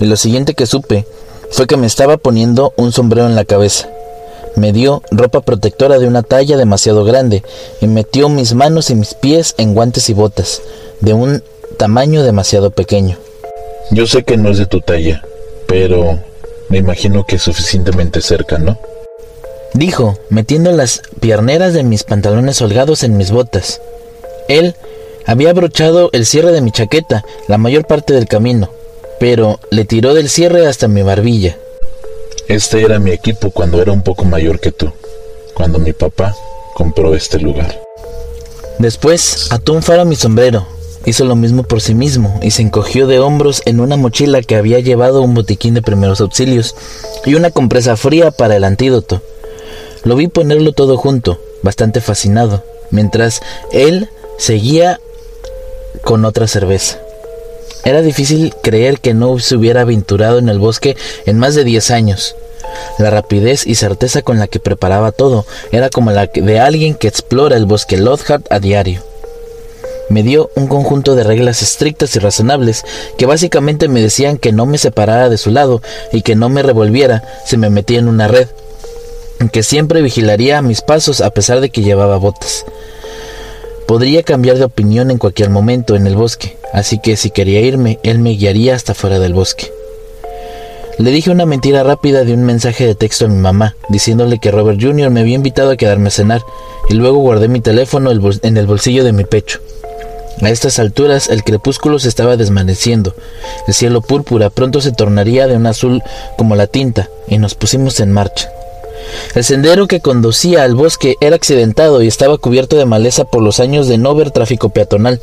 [0.00, 1.06] y lo siguiente que supe
[1.50, 3.88] fue que me estaba poniendo un sombrero en la cabeza.
[4.58, 7.44] Me dio ropa protectora de una talla demasiado grande
[7.80, 10.62] y metió mis manos y mis pies en guantes y botas
[10.98, 11.44] de un
[11.76, 13.18] tamaño demasiado pequeño.
[13.92, 15.22] Yo sé que no es de tu talla,
[15.68, 16.18] pero
[16.70, 18.80] me imagino que es suficientemente cerca, ¿no?
[19.74, 23.80] Dijo, metiendo las pierneras de mis pantalones holgados en mis botas.
[24.48, 24.74] Él
[25.24, 28.70] había abrochado el cierre de mi chaqueta la mayor parte del camino,
[29.20, 31.56] pero le tiró del cierre hasta mi barbilla.
[32.48, 34.90] Este era mi equipo cuando era un poco mayor que tú,
[35.52, 36.34] cuando mi papá
[36.72, 37.78] compró este lugar.
[38.78, 40.66] Después un faro a mi sombrero,
[41.04, 44.56] hizo lo mismo por sí mismo y se encogió de hombros en una mochila que
[44.56, 46.74] había llevado un botiquín de primeros auxilios
[47.26, 49.20] y una compresa fría para el antídoto.
[50.04, 54.08] Lo vi ponerlo todo junto, bastante fascinado, mientras él
[54.38, 55.00] seguía
[56.02, 56.98] con otra cerveza.
[57.84, 61.90] Era difícil creer que no se hubiera aventurado en el bosque en más de diez
[61.90, 62.36] años.
[62.98, 67.08] La rapidez y certeza con la que preparaba todo era como la de alguien que
[67.08, 69.02] explora el bosque Lockhart a diario.
[70.10, 72.84] Me dio un conjunto de reglas estrictas y razonables
[73.18, 76.62] que básicamente me decían que no me separara de su lado y que no me
[76.62, 78.48] revolviera si me metía en una red,
[79.52, 82.64] que siempre vigilaría mis pasos a pesar de que llevaba botas.
[83.88, 87.98] Podría cambiar de opinión en cualquier momento en el bosque, así que si quería irme,
[88.02, 89.72] él me guiaría hasta fuera del bosque.
[90.98, 94.50] Le dije una mentira rápida de un mensaje de texto a mi mamá, diciéndole que
[94.50, 95.08] Robert Jr.
[95.08, 96.42] me había invitado a quedarme a cenar,
[96.90, 99.58] y luego guardé mi teléfono en el bolsillo de mi pecho.
[100.42, 103.14] A estas alturas el crepúsculo se estaba desvaneciendo,
[103.66, 106.02] el cielo púrpura pronto se tornaría de un azul
[106.36, 108.50] como la tinta, y nos pusimos en marcha.
[109.34, 113.60] El sendero que conducía al bosque era accidentado y estaba cubierto de maleza por los
[113.60, 115.20] años de no ver tráfico peatonal,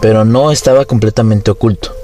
[0.00, 1.94] pero no estaba completamente oculto.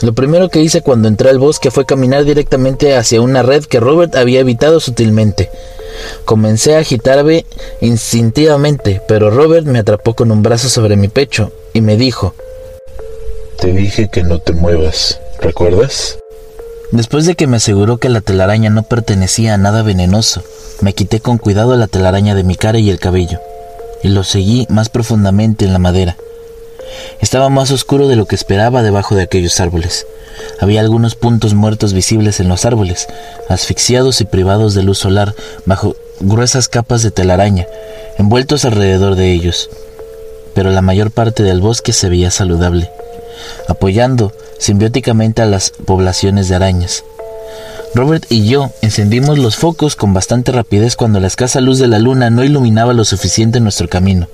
[0.00, 3.80] Lo primero que hice cuando entré al bosque fue caminar directamente hacia una red que
[3.80, 5.50] Robert había evitado sutilmente.
[6.24, 7.44] Comencé a agitarme
[7.80, 12.34] instintivamente, pero Robert me atrapó con un brazo sobre mi pecho y me dijo,
[13.58, 16.18] Te dije que no te muevas, ¿recuerdas?
[16.90, 20.42] Después de que me aseguró que la telaraña no pertenecía a nada venenoso,
[20.80, 23.40] me quité con cuidado la telaraña de mi cara y el cabello,
[24.02, 26.16] y lo seguí más profundamente en la madera.
[27.20, 30.06] Estaba más oscuro de lo que esperaba debajo de aquellos árboles.
[30.60, 33.06] Había algunos puntos muertos visibles en los árboles,
[33.50, 35.34] asfixiados y privados de luz solar
[35.66, 37.66] bajo gruesas capas de telaraña,
[38.16, 39.68] envueltos alrededor de ellos.
[40.54, 42.90] Pero la mayor parte del bosque se veía saludable,
[43.68, 47.04] apoyando simbióticamente a las poblaciones de arañas.
[47.94, 51.98] Robert y yo encendimos los focos con bastante rapidez cuando la escasa luz de la
[51.98, 54.28] luna no iluminaba lo suficiente nuestro camino.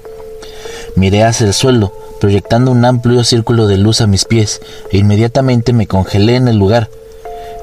[0.97, 4.61] Miré hacia el suelo, proyectando un amplio círculo de luz a mis pies,
[4.91, 6.89] e inmediatamente me congelé en el lugar.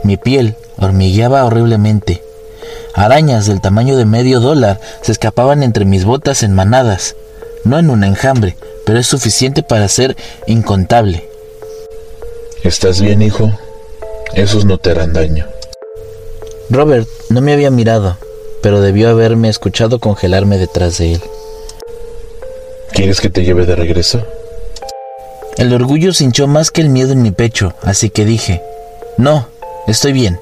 [0.04, 2.24] Mi piel hormigueaba horriblemente.
[2.94, 7.16] Arañas del tamaño de medio dólar se escapaban entre mis botas en manadas,
[7.64, 11.31] no en un enjambre, pero es suficiente para ser incontable.
[12.64, 13.52] ¿Estás bien, hijo?
[14.36, 15.48] Esos no te harán daño.
[16.70, 18.18] Robert no me había mirado,
[18.62, 21.22] pero debió haberme escuchado congelarme detrás de él.
[22.94, 24.24] ¿Quieres que te lleve de regreso?
[25.58, 28.62] El orgullo se hinchó más que el miedo en mi pecho, así que dije,
[29.18, 29.48] no,
[29.88, 30.40] estoy bien.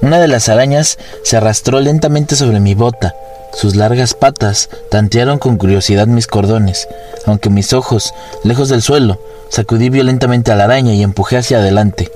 [0.00, 3.14] Una de las arañas se arrastró lentamente sobre mi bota.
[3.54, 6.88] Sus largas patas tantearon con curiosidad mis cordones,
[7.26, 8.12] aunque mis ojos,
[8.44, 9.18] lejos del suelo,
[9.52, 12.10] Sacudí violentamente a la araña y empujé hacia adelante.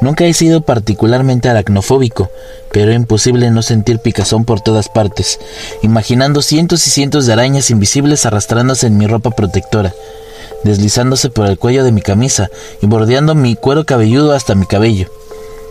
[0.00, 2.30] Nunca he sido particularmente aracnofóbico,
[2.70, 5.40] pero era imposible no sentir picazón por todas partes,
[5.82, 9.92] imaginando cientos y cientos de arañas invisibles arrastrándose en mi ropa protectora,
[10.62, 15.10] deslizándose por el cuello de mi camisa y bordeando mi cuero cabelludo hasta mi cabello.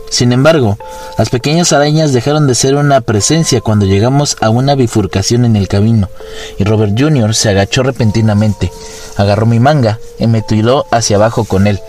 [0.10, 0.78] Sin embargo,
[1.17, 5.67] las pequeñas arañas dejaron de ser una presencia cuando llegamos a una bifurcación en el
[5.67, 6.10] camino,
[6.58, 7.36] y Robert Jr.
[7.36, 8.72] se agachó repentinamente,
[9.17, 11.80] agarró mi manga y me tiró hacia abajo con él.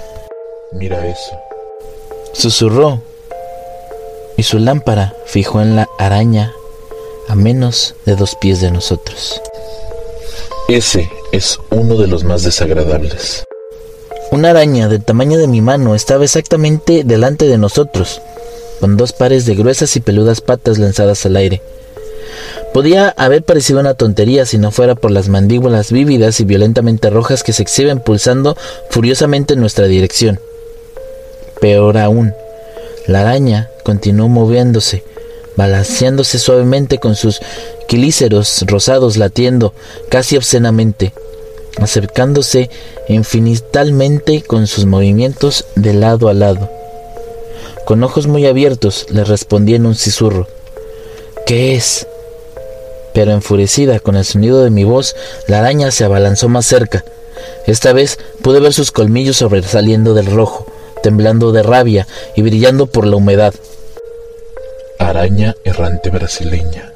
[0.72, 1.32] Mira eso.
[2.32, 3.02] Susurró,
[4.36, 6.52] y su lámpara fijó en la araña
[7.28, 9.40] a menos de dos pies de nosotros.
[10.68, 13.44] Ese es uno de los más desagradables.
[14.32, 18.22] Una araña del tamaño de mi mano estaba exactamente delante de nosotros,
[18.78, 21.60] con dos pares de gruesas y peludas patas lanzadas al aire.
[22.72, 27.42] Podía haber parecido una tontería si no fuera por las mandíbulas vívidas y violentamente rojas
[27.42, 28.56] que se exhiben pulsando
[28.90, 30.38] furiosamente en nuestra dirección.
[31.60, 32.32] Peor aún,
[33.08, 35.02] la araña continuó moviéndose,
[35.56, 37.40] balanceándose suavemente con sus
[37.88, 39.74] quilíceros rosados latiendo
[40.08, 41.12] casi obscenamente
[41.78, 42.70] acercándose
[43.08, 46.70] infinitalmente con sus movimientos de lado a lado.
[47.84, 50.46] Con ojos muy abiertos le respondí en un susurro.
[51.46, 52.06] ¿Qué es?
[53.12, 55.16] Pero enfurecida con el sonido de mi voz,
[55.48, 57.04] la araña se abalanzó más cerca.
[57.66, 60.66] Esta vez pude ver sus colmillos sobresaliendo del rojo,
[61.02, 62.06] temblando de rabia
[62.36, 63.54] y brillando por la humedad.
[64.98, 66.92] Araña errante brasileña.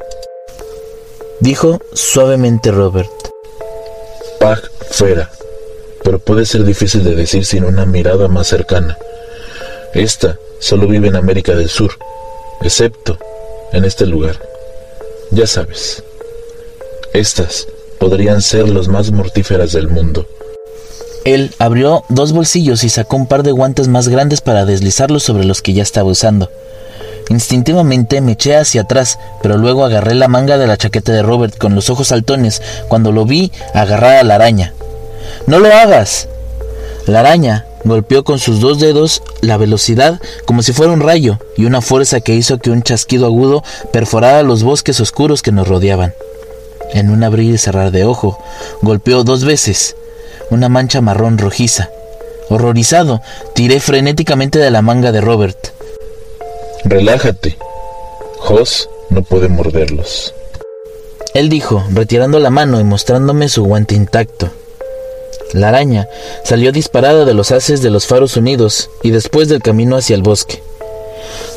[1.40, 3.23] Dijo suavemente Robert.
[4.44, 5.30] Pag fuera,
[6.02, 8.98] pero puede ser difícil de decir sin una mirada más cercana.
[9.94, 11.92] Esta solo vive en América del Sur,
[12.61, 13.16] excepto
[13.72, 14.38] en este lugar.
[15.30, 16.02] Ya sabes,
[17.14, 20.26] estas podrían ser las más mortíferas del mundo.
[21.24, 25.46] Él abrió dos bolsillos y sacó un par de guantes más grandes para deslizarlos sobre
[25.46, 26.50] los que ya estaba usando.
[27.30, 31.56] Instintivamente me eché hacia atrás, pero luego agarré la manga de la chaqueta de Robert
[31.56, 34.74] con los ojos saltones cuando lo vi agarrar a la araña.
[35.46, 36.28] ¡No lo hagas!
[37.06, 41.66] La araña golpeó con sus dos dedos la velocidad como si fuera un rayo y
[41.66, 46.14] una fuerza que hizo que un chasquido agudo perforara los bosques oscuros que nos rodeaban.
[46.92, 48.38] En un abrir y cerrar de ojo,
[48.80, 49.96] golpeó dos veces,
[50.50, 51.90] una mancha marrón rojiza.
[52.48, 53.20] Horrorizado,
[53.54, 55.73] tiré frenéticamente de la manga de Robert.
[56.84, 57.56] Relájate.
[58.40, 60.34] Jos no puede morderlos.
[61.32, 64.50] Él dijo, retirando la mano y mostrándome su guante intacto.
[65.54, 66.08] La araña
[66.44, 70.22] salió disparada de los haces de los faros unidos y después del camino hacia el
[70.22, 70.62] bosque.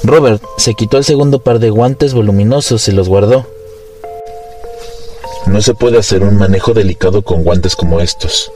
[0.04, 3.46] Robert se quitó el segundo par de guantes voluminosos y los guardó.
[5.46, 8.52] No se puede hacer un manejo delicado con guantes como estos,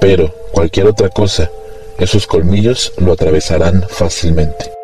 [0.00, 1.50] pero cualquier otra cosa,
[1.98, 4.81] esos colmillos lo atravesarán fácilmente.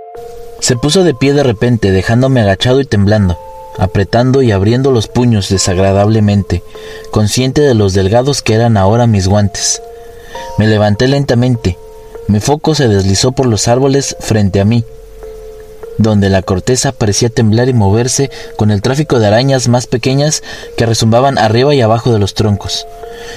[0.60, 3.38] Se puso de pie de repente, dejándome agachado y temblando
[3.78, 6.62] apretando y abriendo los puños desagradablemente,
[7.10, 9.80] consciente de los delgados que eran ahora mis guantes.
[10.58, 11.78] Me levanté lentamente.
[12.26, 14.84] Mi foco se deslizó por los árboles frente a mí,
[15.96, 20.42] donde la corteza parecía temblar y moverse con el tráfico de arañas más pequeñas
[20.76, 22.86] que resumbaban arriba y abajo de los troncos.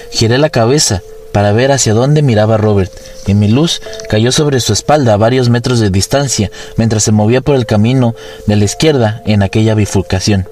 [0.09, 2.91] Giré la cabeza para ver hacia dónde miraba Robert,
[3.27, 7.41] y mi luz cayó sobre su espalda a varios metros de distancia mientras se movía
[7.41, 8.15] por el camino
[8.47, 10.47] de la izquierda en aquella bifurcación.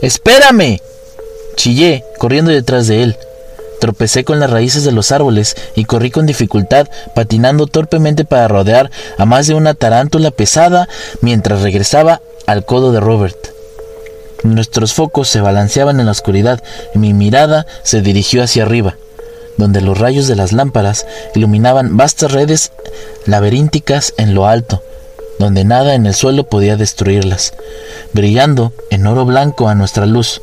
[0.00, 0.80] ¡Espérame!
[1.56, 3.16] Chillé, corriendo detrás de él.
[3.80, 8.90] Tropecé con las raíces de los árboles y corrí con dificultad, patinando torpemente para rodear
[9.18, 10.88] a más de una tarántula pesada
[11.20, 13.36] mientras regresaba al codo de Robert.
[14.42, 16.62] Nuestros focos se balanceaban en la oscuridad
[16.94, 18.96] y mi mirada se dirigió hacia arriba
[19.56, 22.72] donde los rayos de las lámparas iluminaban vastas redes
[23.26, 24.82] laberínticas en lo alto,
[25.38, 27.54] donde nada en el suelo podía destruirlas,
[28.12, 30.40] brillando en oro blanco a nuestra luz.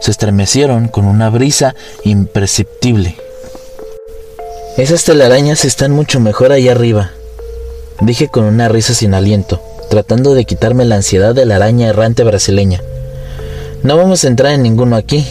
[0.00, 3.16] Se estremecieron con una brisa imperceptible.
[4.76, 7.12] Esas telarañas están mucho mejor allá arriba,
[8.00, 12.24] dije con una risa sin aliento, tratando de quitarme la ansiedad de la araña errante
[12.24, 12.82] brasileña.
[13.82, 15.26] No vamos a entrar en ninguno aquí.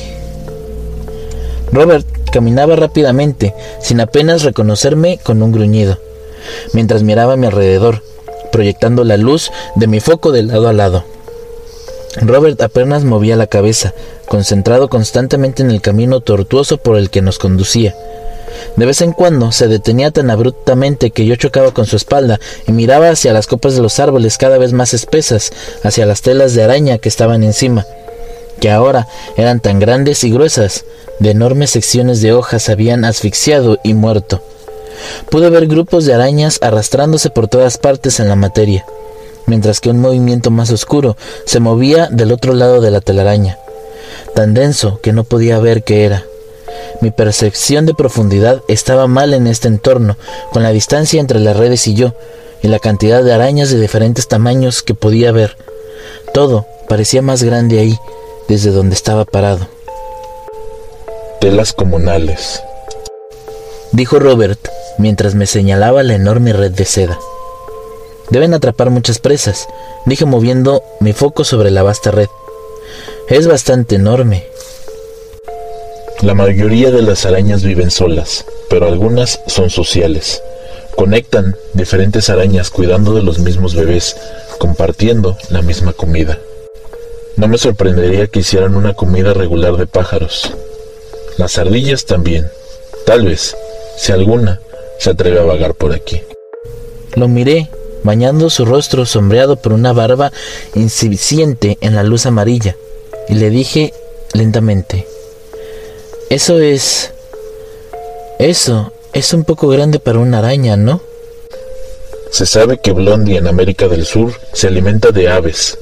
[1.72, 6.00] Robert Caminaba rápidamente, sin apenas reconocerme con un gruñido,
[6.74, 8.02] mientras miraba a mi alrededor,
[8.52, 11.06] proyectando la luz de mi foco de lado a lado.
[12.22, 13.94] Robert apenas movía la cabeza,
[14.28, 17.94] concentrado constantemente en el camino tortuoso por el que nos conducía.
[18.78, 22.72] De vez en cuando se detenía tan abruptamente que yo chocaba con su espalda y
[22.72, 25.52] miraba hacia las copas de los árboles cada vez más espesas,
[25.84, 27.86] hacia las telas de araña que estaban encima,
[28.64, 30.86] que ahora eran tan grandes y gruesas
[31.20, 34.42] de enormes secciones de hojas habían asfixiado y muerto.
[35.30, 38.86] Pude ver grupos de arañas arrastrándose por todas partes en la materia,
[39.48, 43.58] mientras que un movimiento más oscuro se movía del otro lado de la telaraña,
[44.34, 46.24] tan denso que no podía ver qué era.
[47.02, 50.16] Mi percepción de profundidad estaba mal en este entorno,
[50.54, 52.14] con la distancia entre las redes y yo,
[52.62, 55.58] y la cantidad de arañas de diferentes tamaños que podía ver.
[56.34, 58.00] Todo parecía más grande ahí,
[58.48, 59.68] desde donde estaba parado
[61.44, 62.64] telas comunales,
[63.92, 64.66] dijo Robert
[64.98, 67.20] mientras me señalaba la enorme red de seda.
[68.30, 69.68] Deben atrapar muchas presas,
[70.06, 72.30] dije moviendo mi foco sobre la vasta red.
[73.28, 74.46] Es bastante enorme.
[76.22, 80.42] La mayoría de las arañas viven solas, pero algunas son sociales.
[80.96, 84.16] Conectan diferentes arañas cuidando de los mismos bebés,
[84.60, 86.40] compartiendo la misma comida.
[87.36, 90.54] No me sorprendería que hicieran una comida regular de pájaros,
[91.38, 92.48] las ardillas también.
[93.06, 93.58] Tal vez,
[93.98, 94.62] si alguna,
[95.00, 96.22] se atreve a vagar por aquí.
[97.16, 97.70] Lo miré,
[98.04, 100.32] bañando su rostro sombreado por una barba
[100.76, 102.76] insuficiente en la luz amarilla,
[103.28, 103.94] y le dije
[104.34, 105.08] lentamente,
[106.30, 107.12] Eso es...
[108.40, 111.02] Eso es un poco grande para una araña, ¿no?
[112.32, 115.78] Se sabe que Blondie en América del Sur se alimenta de aves.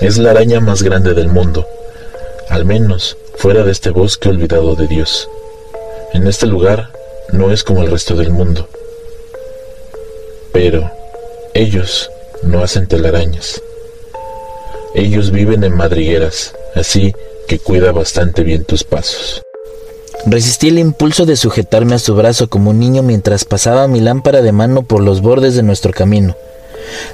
[0.00, 1.66] Es la araña más grande del mundo,
[2.48, 5.28] al menos fuera de este bosque olvidado de Dios.
[6.12, 6.90] En este lugar
[7.32, 8.68] no es como el resto del mundo.
[10.52, 10.90] Pero
[11.54, 12.10] ellos
[12.42, 13.62] no hacen telarañas.
[14.94, 17.14] Ellos viven en madrigueras, así
[17.46, 19.42] que cuida bastante bien tus pasos.
[20.26, 24.42] Resistí el impulso de sujetarme a su brazo como un niño mientras pasaba mi lámpara
[24.42, 26.36] de mano por los bordes de nuestro camino.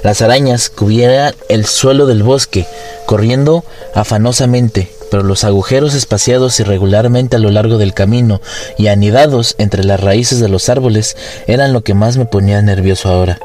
[0.03, 2.67] Las arañas cubrían el suelo del bosque,
[3.05, 3.63] corriendo
[3.93, 8.41] afanosamente, pero los agujeros espaciados irregularmente a lo largo del camino
[8.77, 11.17] y anidados entre las raíces de los árboles
[11.47, 13.39] eran lo que más me ponía nervioso ahora.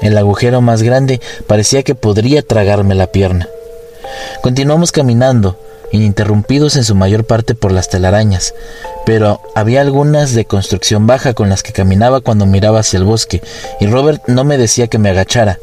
[0.00, 3.48] El agujero más grande parecía que podría tragarme la pierna.
[4.42, 5.58] Continuamos caminando,
[5.94, 8.52] ininterrumpidos en su mayor parte por las telarañas,
[9.06, 13.40] pero había algunas de construcción baja con las que caminaba cuando miraba hacia el bosque,
[13.78, 15.60] y Robert no me decía que me agachara.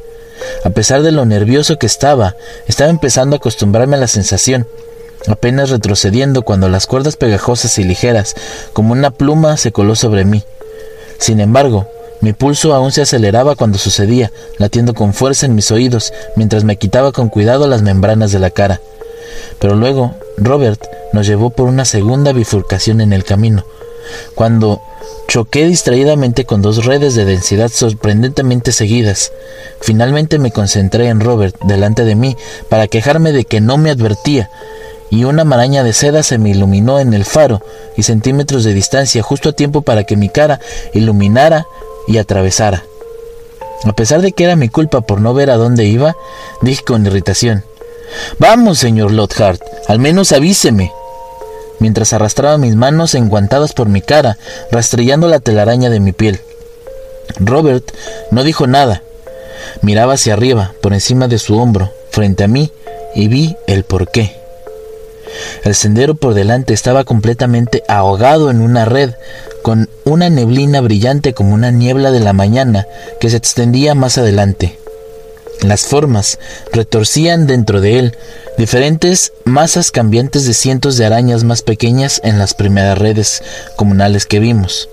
[0.64, 4.68] A pesar de lo nervioso que estaba, estaba empezando a acostumbrarme a la sensación,
[5.28, 8.34] apenas retrocediendo cuando las cuerdas pegajosas y ligeras,
[8.72, 10.44] como una pluma, se coló sobre mí.
[11.20, 11.88] Sin embargo,
[12.22, 16.78] mi pulso aún se aceleraba cuando sucedía, latiendo con fuerza en mis oídos, mientras me
[16.78, 18.80] quitaba con cuidado las membranas de la cara.
[19.60, 23.66] Pero luego, Robert nos llevó por una segunda bifurcación en el camino,
[24.36, 24.82] cuando
[25.28, 29.32] choqué distraídamente con dos redes de densidad sorprendentemente seguidas.
[29.80, 32.36] Finalmente me concentré en Robert delante de mí
[32.70, 34.50] para quejarme de que no me advertía,
[35.10, 37.62] y una maraña de seda se me iluminó en el faro
[37.98, 40.60] y centímetros de distancia justo a tiempo para que mi cara
[40.94, 41.66] iluminara
[42.08, 42.84] y atravesara.
[43.84, 46.16] A pesar de que era mi culpa por no ver a dónde iba,
[46.62, 47.64] dije con irritación,
[48.40, 50.92] Vamos, señor Lockhart, al menos avíseme.
[51.80, 54.38] Mientras arrastraba mis manos enguantadas por mi cara,
[54.72, 56.40] rastrillando la telaraña de mi piel.
[57.40, 57.92] Robert
[58.30, 59.02] no dijo nada.
[59.82, 62.72] Miraba hacia arriba, por encima de su hombro, frente a mí,
[63.16, 64.36] y vi el porqué.
[65.64, 69.12] El sendero por delante estaba completamente ahogado en una red,
[69.62, 72.88] con una neblina brillante como una niebla de la mañana
[73.20, 74.78] que se extendía más adelante.
[75.62, 76.40] Las formas
[76.74, 78.18] retorcían dentro de él
[78.58, 83.44] diferentes masas cambiantes de cientos de arañas más pequeñas en las primeras redes
[83.76, 84.90] comunales que vimos.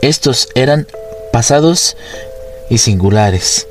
[0.00, 0.86] Estos eran
[1.32, 1.96] pasados
[2.70, 3.66] y singulares,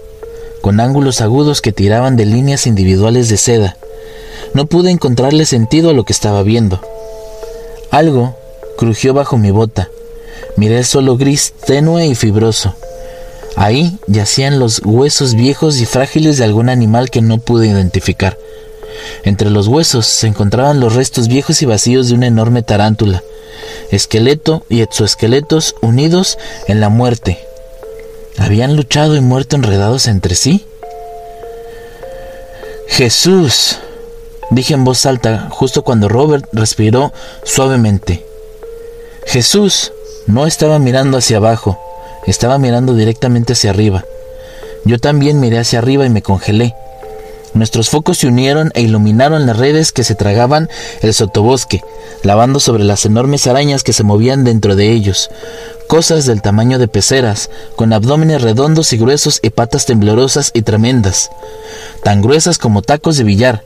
[0.61, 3.77] con ángulos agudos que tiraban de líneas individuales de seda.
[4.53, 6.79] No pude encontrarle sentido a lo que estaba viendo.
[7.89, 8.37] Algo
[8.77, 9.89] crujió bajo mi bota.
[10.57, 12.75] Miré el suelo gris tenue y fibroso.
[13.57, 18.37] Ahí yacían los huesos viejos y frágiles de algún animal que no pude identificar.
[19.23, 23.23] Entre los huesos se encontraban los restos viejos y vacíos de una enorme tarántula,
[23.89, 26.37] esqueleto y exoesqueletos unidos
[26.67, 27.39] en la muerte.
[28.37, 30.63] ¿Habían luchado y muerto enredados entre sí?
[32.87, 33.79] Jesús,
[34.51, 37.11] dije en voz alta justo cuando Robert respiró
[37.43, 38.23] suavemente.
[39.25, 39.93] Jesús
[40.27, 41.86] no estaba mirando hacia abajo,
[42.27, 44.05] estaba mirando directamente hacia arriba.
[44.85, 46.75] Yo también miré hacia arriba y me congelé.
[47.53, 50.69] Nuestros focos se unieron e iluminaron las redes que se tragaban
[51.01, 51.81] el sotobosque,
[52.23, 55.31] lavando sobre las enormes arañas que se movían dentro de ellos,
[55.87, 61.31] cosas del tamaño de peceras, con abdómenes redondos y gruesos y patas temblorosas y tremendas,
[62.03, 63.63] tan gruesas como tacos de billar.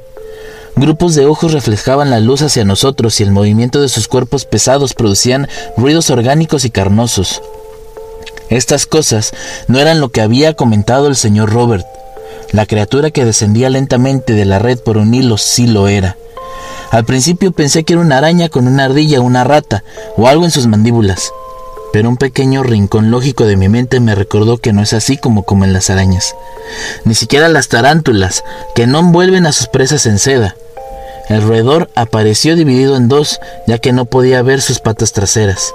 [0.75, 4.93] Grupos de ojos reflejaban la luz hacia nosotros y el movimiento de sus cuerpos pesados
[4.93, 7.41] producían ruidos orgánicos y carnosos.
[8.51, 9.31] Estas cosas
[9.67, 11.87] no eran lo que había comentado el señor Robert.
[12.51, 16.17] La criatura que descendía lentamente de la red por un hilo sí lo era.
[16.91, 19.85] Al principio pensé que era una araña con una ardilla o una rata
[20.17, 21.31] o algo en sus mandíbulas,
[21.93, 25.43] pero un pequeño rincón lógico de mi mente me recordó que no es así como
[25.43, 26.35] comen las arañas,
[27.05, 28.43] ni siquiera las tarántulas,
[28.75, 30.57] que no envuelven a sus presas en seda.
[31.31, 35.73] El roedor apareció dividido en dos, ya que no podía ver sus patas traseras,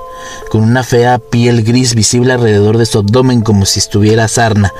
[0.50, 4.70] con una fea piel gris visible alrededor de su abdomen como si estuviera sarna.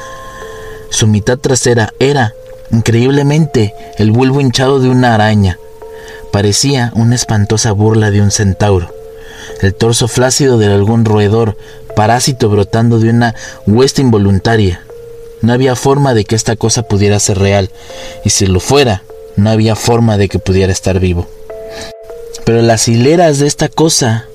[0.91, 2.35] Su mitad trasera era,
[2.71, 5.59] increíblemente, el bulbo hinchado de una araña.
[6.31, 8.95] Parecía una espantosa burla de un centauro.
[9.63, 11.57] El torso flácido de algún roedor,
[11.95, 13.35] parásito brotando de una
[13.67, 14.83] huesta involuntaria.
[15.41, 17.71] No había forma de que esta cosa pudiera ser real,
[18.25, 19.03] y si lo fuera,
[19.37, 21.27] no había forma de que pudiera estar vivo.
[22.45, 24.27] Pero las hileras de esta cosa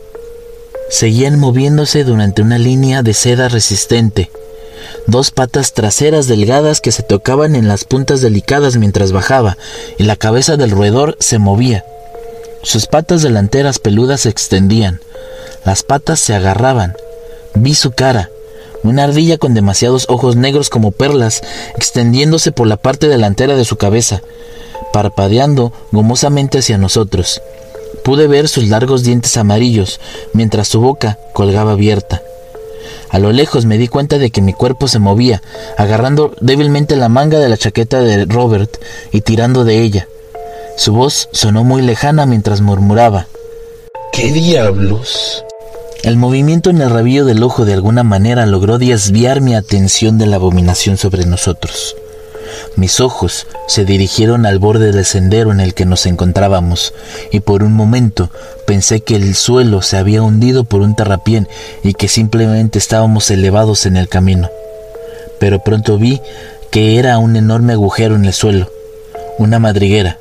[0.90, 4.30] seguían moviéndose durante una línea de seda resistente,
[5.08, 9.58] dos patas traseras delgadas que se tocaban en las puntas delicadas mientras bajaba,
[9.98, 11.86] y la cabeza del roedor se movía.
[12.64, 15.00] Sus patas delanteras peludas se extendían,
[15.66, 16.96] las patas se agarraban.
[17.56, 18.30] Vi su cara,
[18.84, 21.42] una ardilla con demasiados ojos negros como perlas,
[21.76, 24.22] extendiéndose por la parte delantera de su cabeza,
[24.92, 27.42] parpadeando gomosamente hacia nosotros.
[28.04, 30.00] Pude ver sus largos dientes amarillos,
[30.34, 32.22] mientras su boca colgaba abierta.
[33.10, 35.42] A lo lejos me di cuenta de que mi cuerpo se movía,
[35.78, 38.78] agarrando débilmente la manga de la chaqueta de Robert
[39.12, 40.08] y tirando de ella.
[40.78, 43.28] Su voz sonó muy lejana mientras murmuraba.
[44.14, 45.44] ¿Qué diablos?
[46.04, 50.26] El movimiento en el rabillo del ojo de alguna manera logró desviar mi atención de
[50.26, 51.96] la abominación sobre nosotros.
[52.76, 56.94] Mis ojos se dirigieron al borde del sendero en el que nos encontrábamos,
[57.32, 58.30] y por un momento
[58.66, 61.48] pensé que el suelo se había hundido por un terrapién
[61.84, 64.50] y que simplemente estábamos elevados en el camino.
[65.40, 66.22] Pero pronto vi
[66.72, 68.72] que era un enorme agujero en el suelo,
[69.38, 70.18] una madriguera.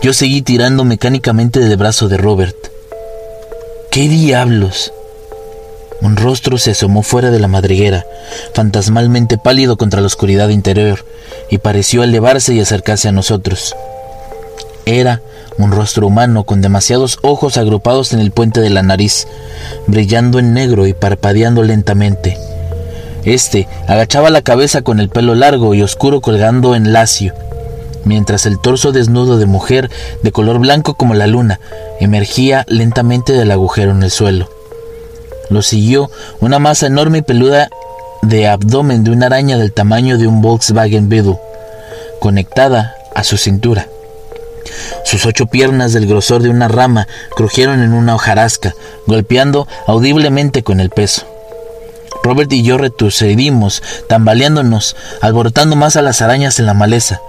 [0.00, 2.56] Yo seguí tirando mecánicamente del brazo de Robert.
[3.90, 4.92] ¿Qué diablos?
[6.00, 8.06] Un rostro se asomó fuera de la madriguera,
[8.54, 11.04] fantasmalmente pálido contra la oscuridad interior,
[11.50, 13.74] y pareció elevarse y acercarse a nosotros.
[14.86, 15.20] Era
[15.58, 19.26] un rostro humano con demasiados ojos agrupados en el puente de la nariz,
[19.88, 22.38] brillando en negro y parpadeando lentamente.
[23.24, 27.34] Este agachaba la cabeza con el pelo largo y oscuro colgando en lacio,
[28.04, 29.90] mientras el torso desnudo de mujer,
[30.22, 31.58] de color blanco como la luna,
[32.00, 34.57] emergía lentamente del agujero en el suelo.
[35.50, 37.68] Lo siguió una masa enorme y peluda
[38.22, 41.38] de abdomen de una araña del tamaño de un Volkswagen Beetle,
[42.20, 43.86] conectada a su cintura.
[45.04, 48.74] Sus ocho piernas del grosor de una rama crujieron en una hojarasca,
[49.06, 51.26] golpeando audiblemente con el peso.
[52.22, 57.20] Robert y yo retrocedimos, tambaleándonos, alborotando más a las arañas en la maleza.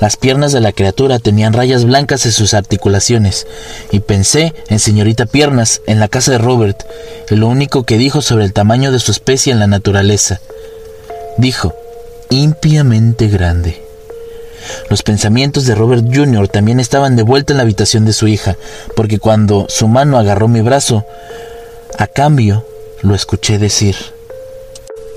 [0.00, 3.48] Las piernas de la criatura tenían rayas blancas en sus articulaciones,
[3.90, 6.84] y pensé en señorita Piernas, en la casa de Robert,
[7.28, 10.40] y lo único que dijo sobre el tamaño de su especie en la naturaleza.
[11.36, 11.74] Dijo,
[12.30, 13.82] impiamente grande.
[14.88, 16.46] Los pensamientos de Robert Jr.
[16.46, 18.56] también estaban de vuelta en la habitación de su hija,
[18.94, 21.04] porque cuando su mano agarró mi brazo,
[21.96, 22.64] a cambio,
[23.02, 23.96] lo escuché decir.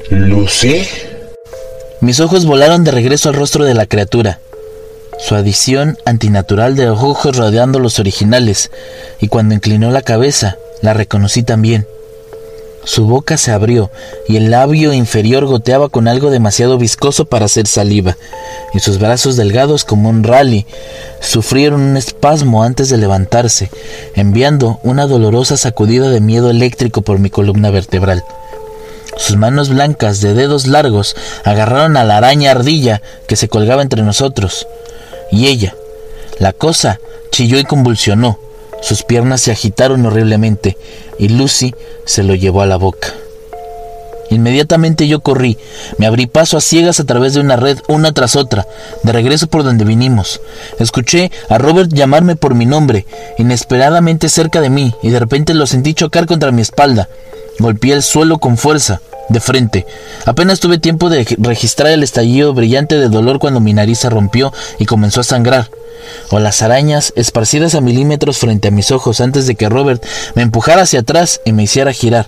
[0.09, 0.87] ¿Lucy?
[1.99, 4.39] Mis ojos volaron de regreso al rostro de la criatura
[5.21, 8.71] su adición antinatural de ojos rodeando los originales,
[9.19, 11.85] y cuando inclinó la cabeza, la reconocí también.
[12.83, 13.91] Su boca se abrió
[14.27, 18.17] y el labio inferior goteaba con algo demasiado viscoso para hacer saliva,
[18.73, 20.65] y sus brazos delgados como un rally
[21.19, 23.69] sufrieron un espasmo antes de levantarse,
[24.15, 28.23] enviando una dolorosa sacudida de miedo eléctrico por mi columna vertebral.
[29.17, 34.01] Sus manos blancas de dedos largos agarraron a la araña ardilla que se colgaba entre
[34.01, 34.65] nosotros
[35.31, 35.75] y ella.
[36.39, 36.99] La cosa
[37.31, 38.39] chilló y convulsionó.
[38.81, 40.77] Sus piernas se agitaron horriblemente
[41.19, 41.73] y Lucy
[42.05, 43.13] se lo llevó a la boca.
[44.31, 45.57] Inmediatamente yo corrí,
[45.97, 48.65] me abrí paso a ciegas a través de una red una tras otra,
[49.03, 50.39] de regreso por donde vinimos.
[50.79, 53.05] Escuché a Robert llamarme por mi nombre,
[53.37, 57.09] inesperadamente cerca de mí, y de repente lo sentí chocar contra mi espalda.
[57.59, 59.85] Golpeé el suelo con fuerza de frente.
[60.25, 64.53] Apenas tuve tiempo de registrar el estallido brillante de dolor cuando mi nariz se rompió
[64.79, 65.69] y comenzó a sangrar.
[66.31, 70.03] O las arañas esparcidas a milímetros frente a mis ojos antes de que Robert
[70.35, 72.27] me empujara hacia atrás y me hiciera girar.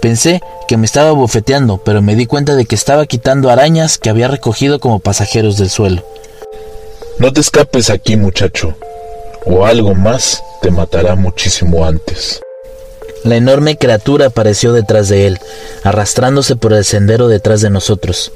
[0.00, 4.10] Pensé que me estaba bofeteando, pero me di cuenta de que estaba quitando arañas que
[4.10, 6.04] había recogido como pasajeros del suelo.
[7.18, 8.74] No te escapes aquí, muchacho,
[9.44, 12.40] o algo más te matará muchísimo antes.
[13.24, 15.38] La enorme criatura apareció detrás de él,
[15.84, 18.32] arrastrándose por el sendero detrás de nosotros.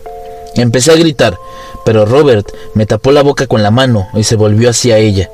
[0.56, 1.36] Empecé a gritar,
[1.84, 5.30] pero Robert me tapó la boca con la mano y se volvió hacia ella.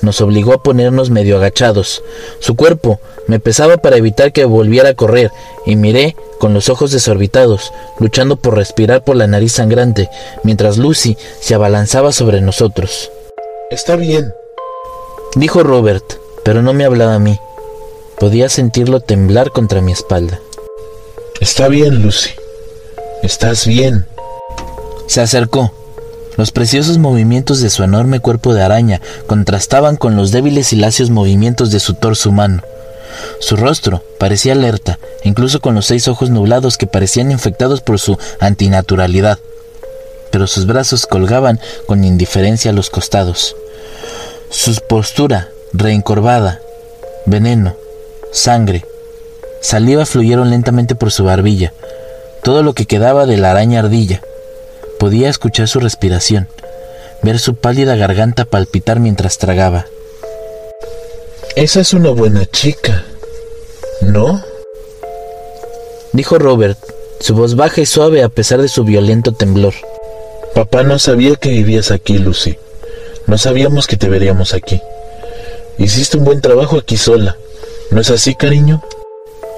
[0.00, 2.02] Nos obligó a ponernos medio agachados.
[2.40, 5.30] Su cuerpo me pesaba para evitar que volviera a correr,
[5.66, 10.08] y miré con los ojos desorbitados, luchando por respirar por la nariz sangrante,
[10.42, 13.10] mientras Lucy se abalanzaba sobre nosotros.
[13.70, 14.32] Está bien,
[15.34, 16.04] dijo Robert,
[16.44, 17.38] pero no me hablaba a mí.
[18.18, 20.40] Podía sentirlo temblar contra mi espalda.
[21.40, 22.30] Está bien, Lucy.
[23.22, 24.06] Estás bien.
[25.06, 25.72] Se acercó.
[26.36, 31.10] Los preciosos movimientos de su enorme cuerpo de araña contrastaban con los débiles y lacios
[31.10, 32.62] movimientos de su torso humano.
[33.38, 38.18] Su rostro parecía alerta, incluso con los seis ojos nublados que parecían infectados por su
[38.40, 39.38] antinaturalidad.
[40.30, 43.56] Pero sus brazos colgaban con indiferencia a los costados.
[44.50, 46.60] Su postura, reencorvada,
[47.26, 47.76] veneno,
[48.32, 48.84] sangre.
[49.60, 51.72] Saliva fluyeron lentamente por su barbilla,
[52.42, 54.22] todo lo que quedaba de la araña ardilla.
[54.98, 56.48] Podía escuchar su respiración,
[57.22, 59.86] ver su pálida garganta palpitar mientras tragaba.
[61.56, 63.04] Esa es una buena chica,
[64.02, 64.42] ¿no?
[66.12, 66.78] Dijo Robert,
[67.20, 69.74] su voz baja y suave a pesar de su violento temblor.
[70.54, 72.58] Papá no sabía que vivías aquí, Lucy.
[73.26, 74.80] No sabíamos que te veríamos aquí.
[75.78, 77.36] Hiciste un buen trabajo aquí sola.
[77.90, 78.82] ¿No es así, cariño?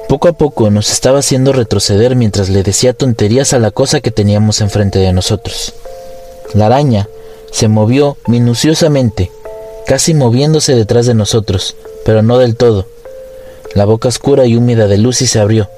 [0.09, 4.11] Poco a poco nos estaba haciendo retroceder mientras le decía tonterías a la cosa que
[4.11, 5.74] teníamos enfrente de nosotros.
[6.55, 7.09] La araña
[7.51, 9.31] se movió minuciosamente,
[9.87, 12.87] casi moviéndose detrás de nosotros, pero no del todo.
[13.74, 15.68] La boca oscura y húmeda de Lucy se abrió,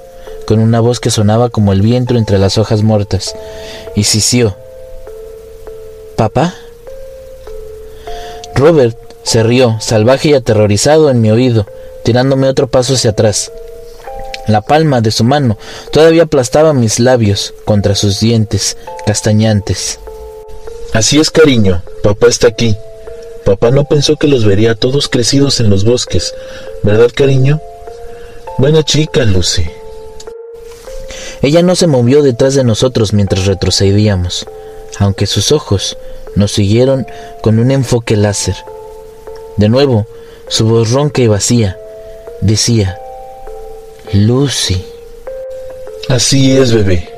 [0.46, 3.34] con una voz que sonaba como el viento entre las hojas muertas,
[3.94, 4.56] y sisió.
[6.16, 6.54] ¿Papá?
[8.54, 11.66] Robert se rió, salvaje y aterrorizado en mi oído,
[12.02, 13.50] tirándome otro paso hacia atrás.
[14.46, 15.58] La palma de su mano
[15.92, 18.76] todavía aplastaba mis labios contra sus dientes
[19.06, 19.98] castañantes.
[20.92, 21.82] Así es, cariño.
[22.02, 22.76] Papá está aquí.
[23.44, 26.34] Papá no pensó que los vería todos crecidos en los bosques.
[26.82, 27.60] ¿Verdad, cariño?
[28.58, 29.70] Buena chica, Lucy.
[31.42, 34.46] Ella no se movió detrás de nosotros mientras retrocedíamos,
[34.98, 35.96] aunque sus ojos
[36.34, 37.06] nos siguieron
[37.42, 38.56] con un enfoque láser.
[39.56, 40.06] De nuevo,
[40.48, 41.78] su voz ronca y vacía
[42.40, 42.98] decía,
[44.12, 44.84] Lucy.
[46.08, 47.08] Así es, bebé.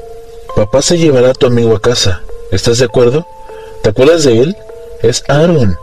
[0.54, 2.22] Papá se llevará a tu amigo a casa.
[2.50, 3.26] ¿Estás de acuerdo?
[3.82, 4.56] ¿Te acuerdas de él?
[5.02, 5.76] Es Aaron.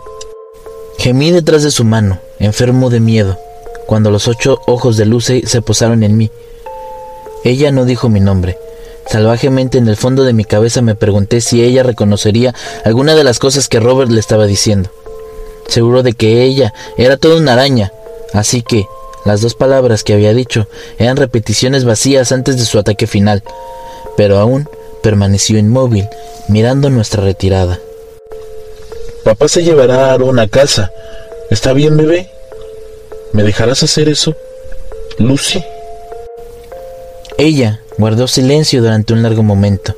[1.00, 3.40] Gemí detrás de su mano, enfermo de miedo,
[3.88, 6.30] cuando los ocho ojos de Lucy se posaron en mí.
[7.44, 8.58] Ella no dijo mi nombre.
[9.08, 12.54] Salvajemente en el fondo de mi cabeza me pregunté si ella reconocería
[12.86, 14.92] alguna de las cosas que Robert le estaba diciendo.
[15.68, 17.92] Seguro de que ella era toda una araña,
[18.34, 18.86] así que,
[19.26, 20.68] las dos palabras que había dicho
[20.98, 23.44] eran repeticiones vacías antes de su ataque final,
[24.18, 24.68] pero aún
[25.02, 26.08] permaneció inmóvil,
[26.48, 27.80] mirando nuestra retirada.
[29.24, 30.92] Papá se llevará a Aaron a casa.
[31.50, 32.30] ¿Está bien, bebé?
[33.34, 34.36] ¿Me dejarás hacer eso?
[35.18, 35.64] Lucy.
[37.38, 39.96] Ella guardó silencio durante un largo momento,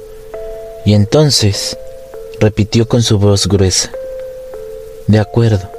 [0.86, 1.78] y entonces
[2.40, 3.92] repitió con su voz gruesa.
[5.08, 5.70] De acuerdo.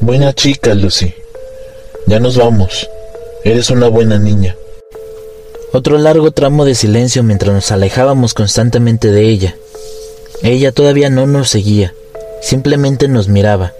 [0.00, 1.14] Buena chica, Lucy.
[2.06, 2.88] Ya nos vamos.
[3.44, 4.56] Eres una buena niña.
[5.72, 9.56] Otro largo tramo de silencio mientras nos alejábamos constantemente de ella.
[10.42, 11.94] Ella todavía no nos seguía,
[12.42, 13.72] simplemente nos miraba.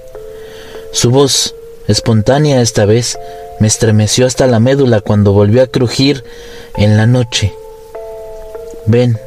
[0.93, 1.55] Su voz,
[1.89, 3.19] espontánea esta vez,
[3.61, 6.25] me estremeció hasta la médula cuando volvió a crujir
[6.77, 7.53] en la noche.
[8.87, 9.19] Ven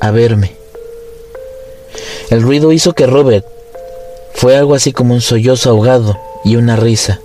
[0.00, 0.56] a verme.
[2.30, 3.46] El ruido hizo que Robert
[4.34, 7.20] fue algo así como un sollozo ahogado y una risa.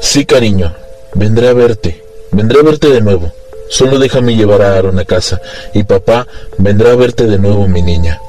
[0.00, 0.74] Sí, cariño,
[1.14, 3.32] vendré a verte, vendré a verte de nuevo.
[3.68, 5.40] Solo déjame llevar a Aaron a casa
[5.72, 6.26] y papá
[6.58, 8.20] vendrá a verte de nuevo, mi niña.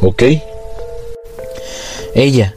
[0.00, 0.22] ¿Ok?
[2.14, 2.54] Ella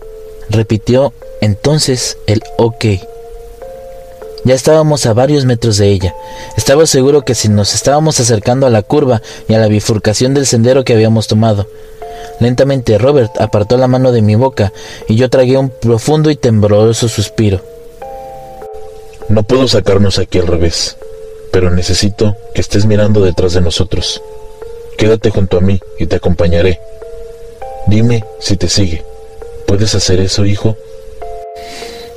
[0.50, 2.86] repitió entonces el ok.
[4.46, 6.16] Ya estábamos a varios metros de ella.
[6.56, 10.46] Estaba seguro que si nos estábamos acercando a la curva y a la bifurcación del
[10.46, 11.68] sendero que habíamos tomado.
[12.40, 14.72] Lentamente Robert apartó la mano de mi boca
[15.10, 17.62] y yo tragué un profundo y tembloroso suspiro.
[19.30, 20.98] No puedo sacarnos aquí al revés,
[21.52, 24.24] pero necesito que estés mirando detrás de nosotros.
[24.98, 26.80] Quédate junto a mí y te acompañaré.
[27.86, 29.06] Dime si te sigue.
[29.68, 30.76] ¿Puedes hacer eso, hijo?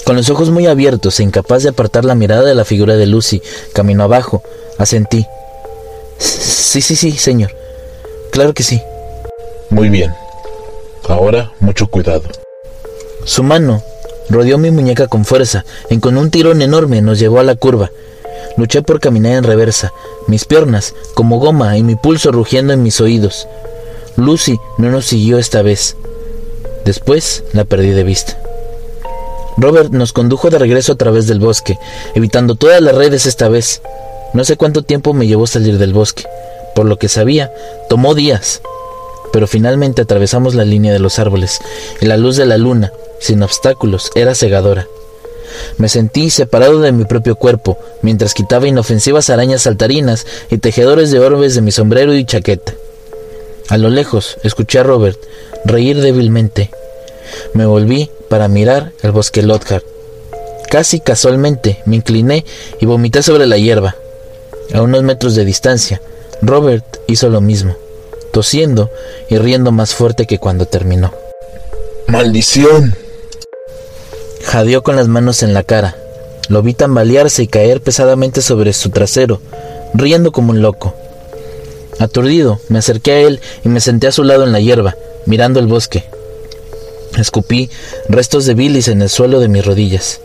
[0.06, 3.06] Con los ojos muy abiertos e incapaz de apartar la mirada de la figura de
[3.06, 3.42] Lucy,
[3.74, 4.42] camino abajo,
[4.78, 5.26] asentí.
[6.18, 7.54] Sí, sí, sí, señor.
[8.30, 8.80] Claro que sí.
[9.68, 10.14] Muy bien.
[11.08, 12.22] Ahora, mucho cuidado.
[13.24, 13.82] Su mano
[14.32, 17.90] Rodeó mi muñeca con fuerza y con un tirón enorme nos llevó a la curva.
[18.56, 19.92] Luché por caminar en reversa,
[20.26, 23.46] mis piernas como goma y mi pulso rugiendo en mis oídos.
[24.16, 25.96] Lucy no nos siguió esta vez.
[26.86, 28.38] Después la perdí de vista.
[29.58, 31.78] Robert nos condujo de regreso a través del bosque,
[32.14, 33.82] evitando todas las redes esta vez.
[34.32, 36.24] No sé cuánto tiempo me llevó salir del bosque.
[36.74, 37.52] Por lo que sabía,
[37.90, 38.62] tomó días.
[39.30, 41.60] Pero finalmente atravesamos la línea de los árboles
[42.00, 42.92] y la luz de la luna
[43.22, 44.88] sin obstáculos, era cegadora.
[45.78, 51.20] Me sentí separado de mi propio cuerpo, mientras quitaba inofensivas arañas saltarinas y tejedores de
[51.20, 52.74] orbes de mi sombrero y chaqueta.
[53.68, 55.18] A lo lejos escuché a Robert
[55.64, 56.70] reír débilmente.
[57.54, 59.84] Me volví para mirar el bosque Lockhart.
[60.68, 62.44] Casi casualmente me incliné
[62.80, 63.94] y vomité sobre la hierba.
[64.74, 66.00] A unos metros de distancia,
[66.40, 67.76] Robert hizo lo mismo,
[68.32, 68.90] tosiendo
[69.28, 71.12] y riendo más fuerte que cuando terminó.
[72.08, 72.96] ¡Maldición!
[74.52, 75.96] Jadeó con las manos en la cara.
[76.50, 79.40] Lo vi tambalearse y caer pesadamente sobre su trasero,
[79.94, 80.94] riendo como un loco.
[81.98, 84.94] Aturdido, me acerqué a él y me senté a su lado en la hierba,
[85.24, 86.04] mirando el bosque.
[87.16, 87.70] Escupí
[88.10, 90.20] restos de bilis en el suelo de mis rodillas.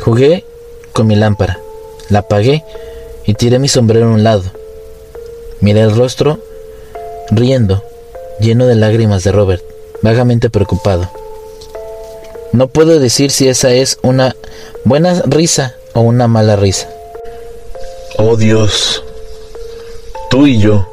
[0.00, 0.44] Jugué
[0.92, 1.60] con mi lámpara,
[2.08, 2.64] la apagué
[3.24, 4.42] y tiré mi sombrero a un lado.
[5.60, 6.40] Miré el rostro,
[7.30, 7.84] riendo,
[8.40, 9.62] lleno de lágrimas de Robert,
[10.02, 11.08] vagamente preocupado.
[12.54, 14.36] No puedo decir si esa es una
[14.84, 16.88] buena risa o una mala risa.
[18.16, 19.02] Oh Dios,
[20.30, 20.88] tú y yo,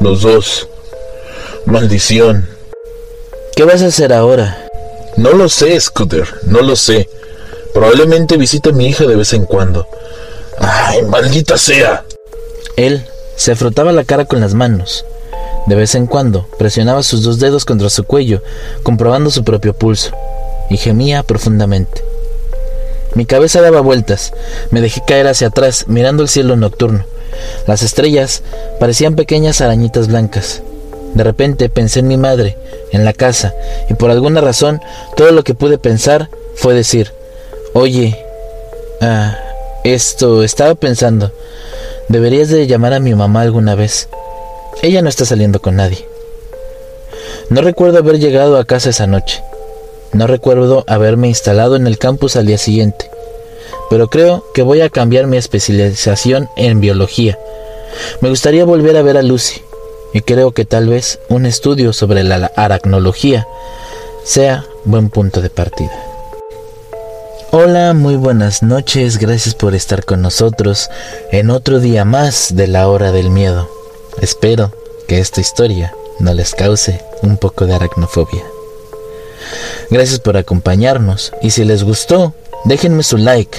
[0.00, 0.68] los dos.
[1.64, 2.46] Maldición.
[3.56, 4.68] ¿Qué vas a hacer ahora?
[5.16, 7.08] No lo sé, Scooter, no lo sé.
[7.72, 9.86] Probablemente visite a mi hija de vez en cuando.
[10.58, 12.04] ¡Ay, maldita sea!
[12.76, 15.06] Él se frotaba la cara con las manos.
[15.64, 18.42] De vez en cuando presionaba sus dos dedos contra su cuello,
[18.82, 20.10] comprobando su propio pulso,
[20.72, 22.02] y gemía profundamente.
[23.14, 24.32] Mi cabeza daba vueltas,
[24.70, 27.04] me dejé caer hacia atrás, mirando el cielo nocturno.
[27.66, 28.42] Las estrellas
[28.80, 30.62] parecían pequeñas arañitas blancas.
[31.14, 32.56] De repente pensé en mi madre,
[32.90, 33.54] en la casa,
[33.90, 34.80] y por alguna razón
[35.14, 37.12] todo lo que pude pensar fue decir,
[37.74, 38.18] oye,
[39.02, 39.36] ah,
[39.84, 41.32] esto estaba pensando,
[42.08, 44.08] deberías de llamar a mi mamá alguna vez.
[44.80, 46.06] Ella no está saliendo con nadie.
[47.50, 49.42] No recuerdo haber llegado a casa esa noche.
[50.12, 53.10] No recuerdo haberme instalado en el campus al día siguiente,
[53.88, 57.38] pero creo que voy a cambiar mi especialización en biología.
[58.20, 59.62] Me gustaría volver a ver a Lucy
[60.12, 63.46] y creo que tal vez un estudio sobre la aracnología
[64.24, 65.92] sea buen punto de partida.
[67.50, 70.90] Hola, muy buenas noches, gracias por estar con nosotros
[71.30, 73.68] en otro día más de la hora del miedo.
[74.20, 74.72] Espero
[75.08, 78.42] que esta historia no les cause un poco de aracnofobia.
[79.92, 82.32] Gracias por acompañarnos y si les gustó,
[82.64, 83.58] déjenme su like,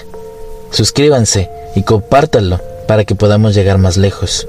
[0.71, 4.47] suscríbanse y compártanlo para que podamos llegar más lejos.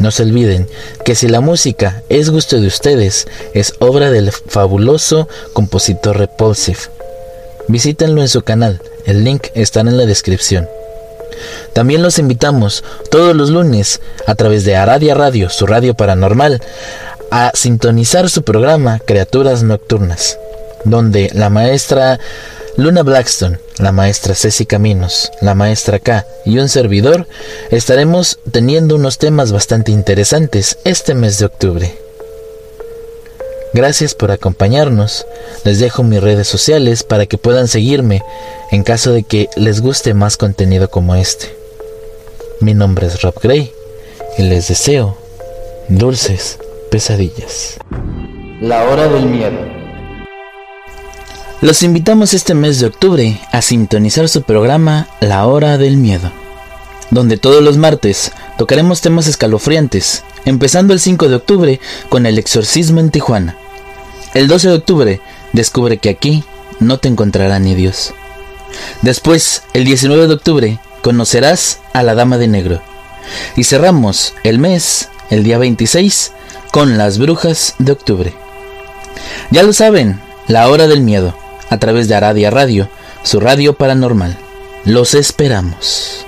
[0.00, 0.68] No se olviden
[1.04, 6.80] que si la música es gusto de ustedes, es obra del fabuloso compositor Repulsive.
[7.68, 10.68] Visítenlo en su canal, el link está en la descripción.
[11.74, 16.60] También los invitamos todos los lunes a través de Aradia Radio, su radio paranormal,
[17.30, 20.38] a sintonizar su programa Criaturas Nocturnas
[20.84, 22.20] donde la maestra
[22.76, 27.26] Luna Blackstone, la maestra Ceci Caminos, la maestra K y un servidor
[27.70, 31.94] estaremos teniendo unos temas bastante interesantes este mes de octubre.
[33.74, 35.26] Gracias por acompañarnos.
[35.64, 38.22] Les dejo mis redes sociales para que puedan seguirme
[38.70, 41.54] en caso de que les guste más contenido como este.
[42.60, 43.72] Mi nombre es Rob Gray
[44.38, 45.16] y les deseo
[45.88, 46.58] dulces
[46.90, 47.76] pesadillas.
[48.60, 49.83] La hora del miedo.
[51.60, 56.30] Los invitamos este mes de octubre a sintonizar su programa La Hora del Miedo,
[57.10, 63.00] donde todos los martes tocaremos temas escalofriantes, empezando el 5 de octubre con el exorcismo
[63.00, 63.56] en Tijuana.
[64.34, 65.20] El 12 de octubre
[65.52, 66.44] descubre que aquí
[66.80, 68.12] no te encontrará ni Dios.
[69.02, 72.82] Después, el 19 de octubre, conocerás a la Dama de Negro.
[73.56, 76.32] Y cerramos el mes, el día 26,
[76.72, 78.34] con las Brujas de Octubre.
[79.50, 81.34] Ya lo saben, la hora del miedo
[81.74, 82.88] a través de Aradia Radio,
[83.22, 84.36] su radio paranormal.
[84.84, 86.24] Los esperamos.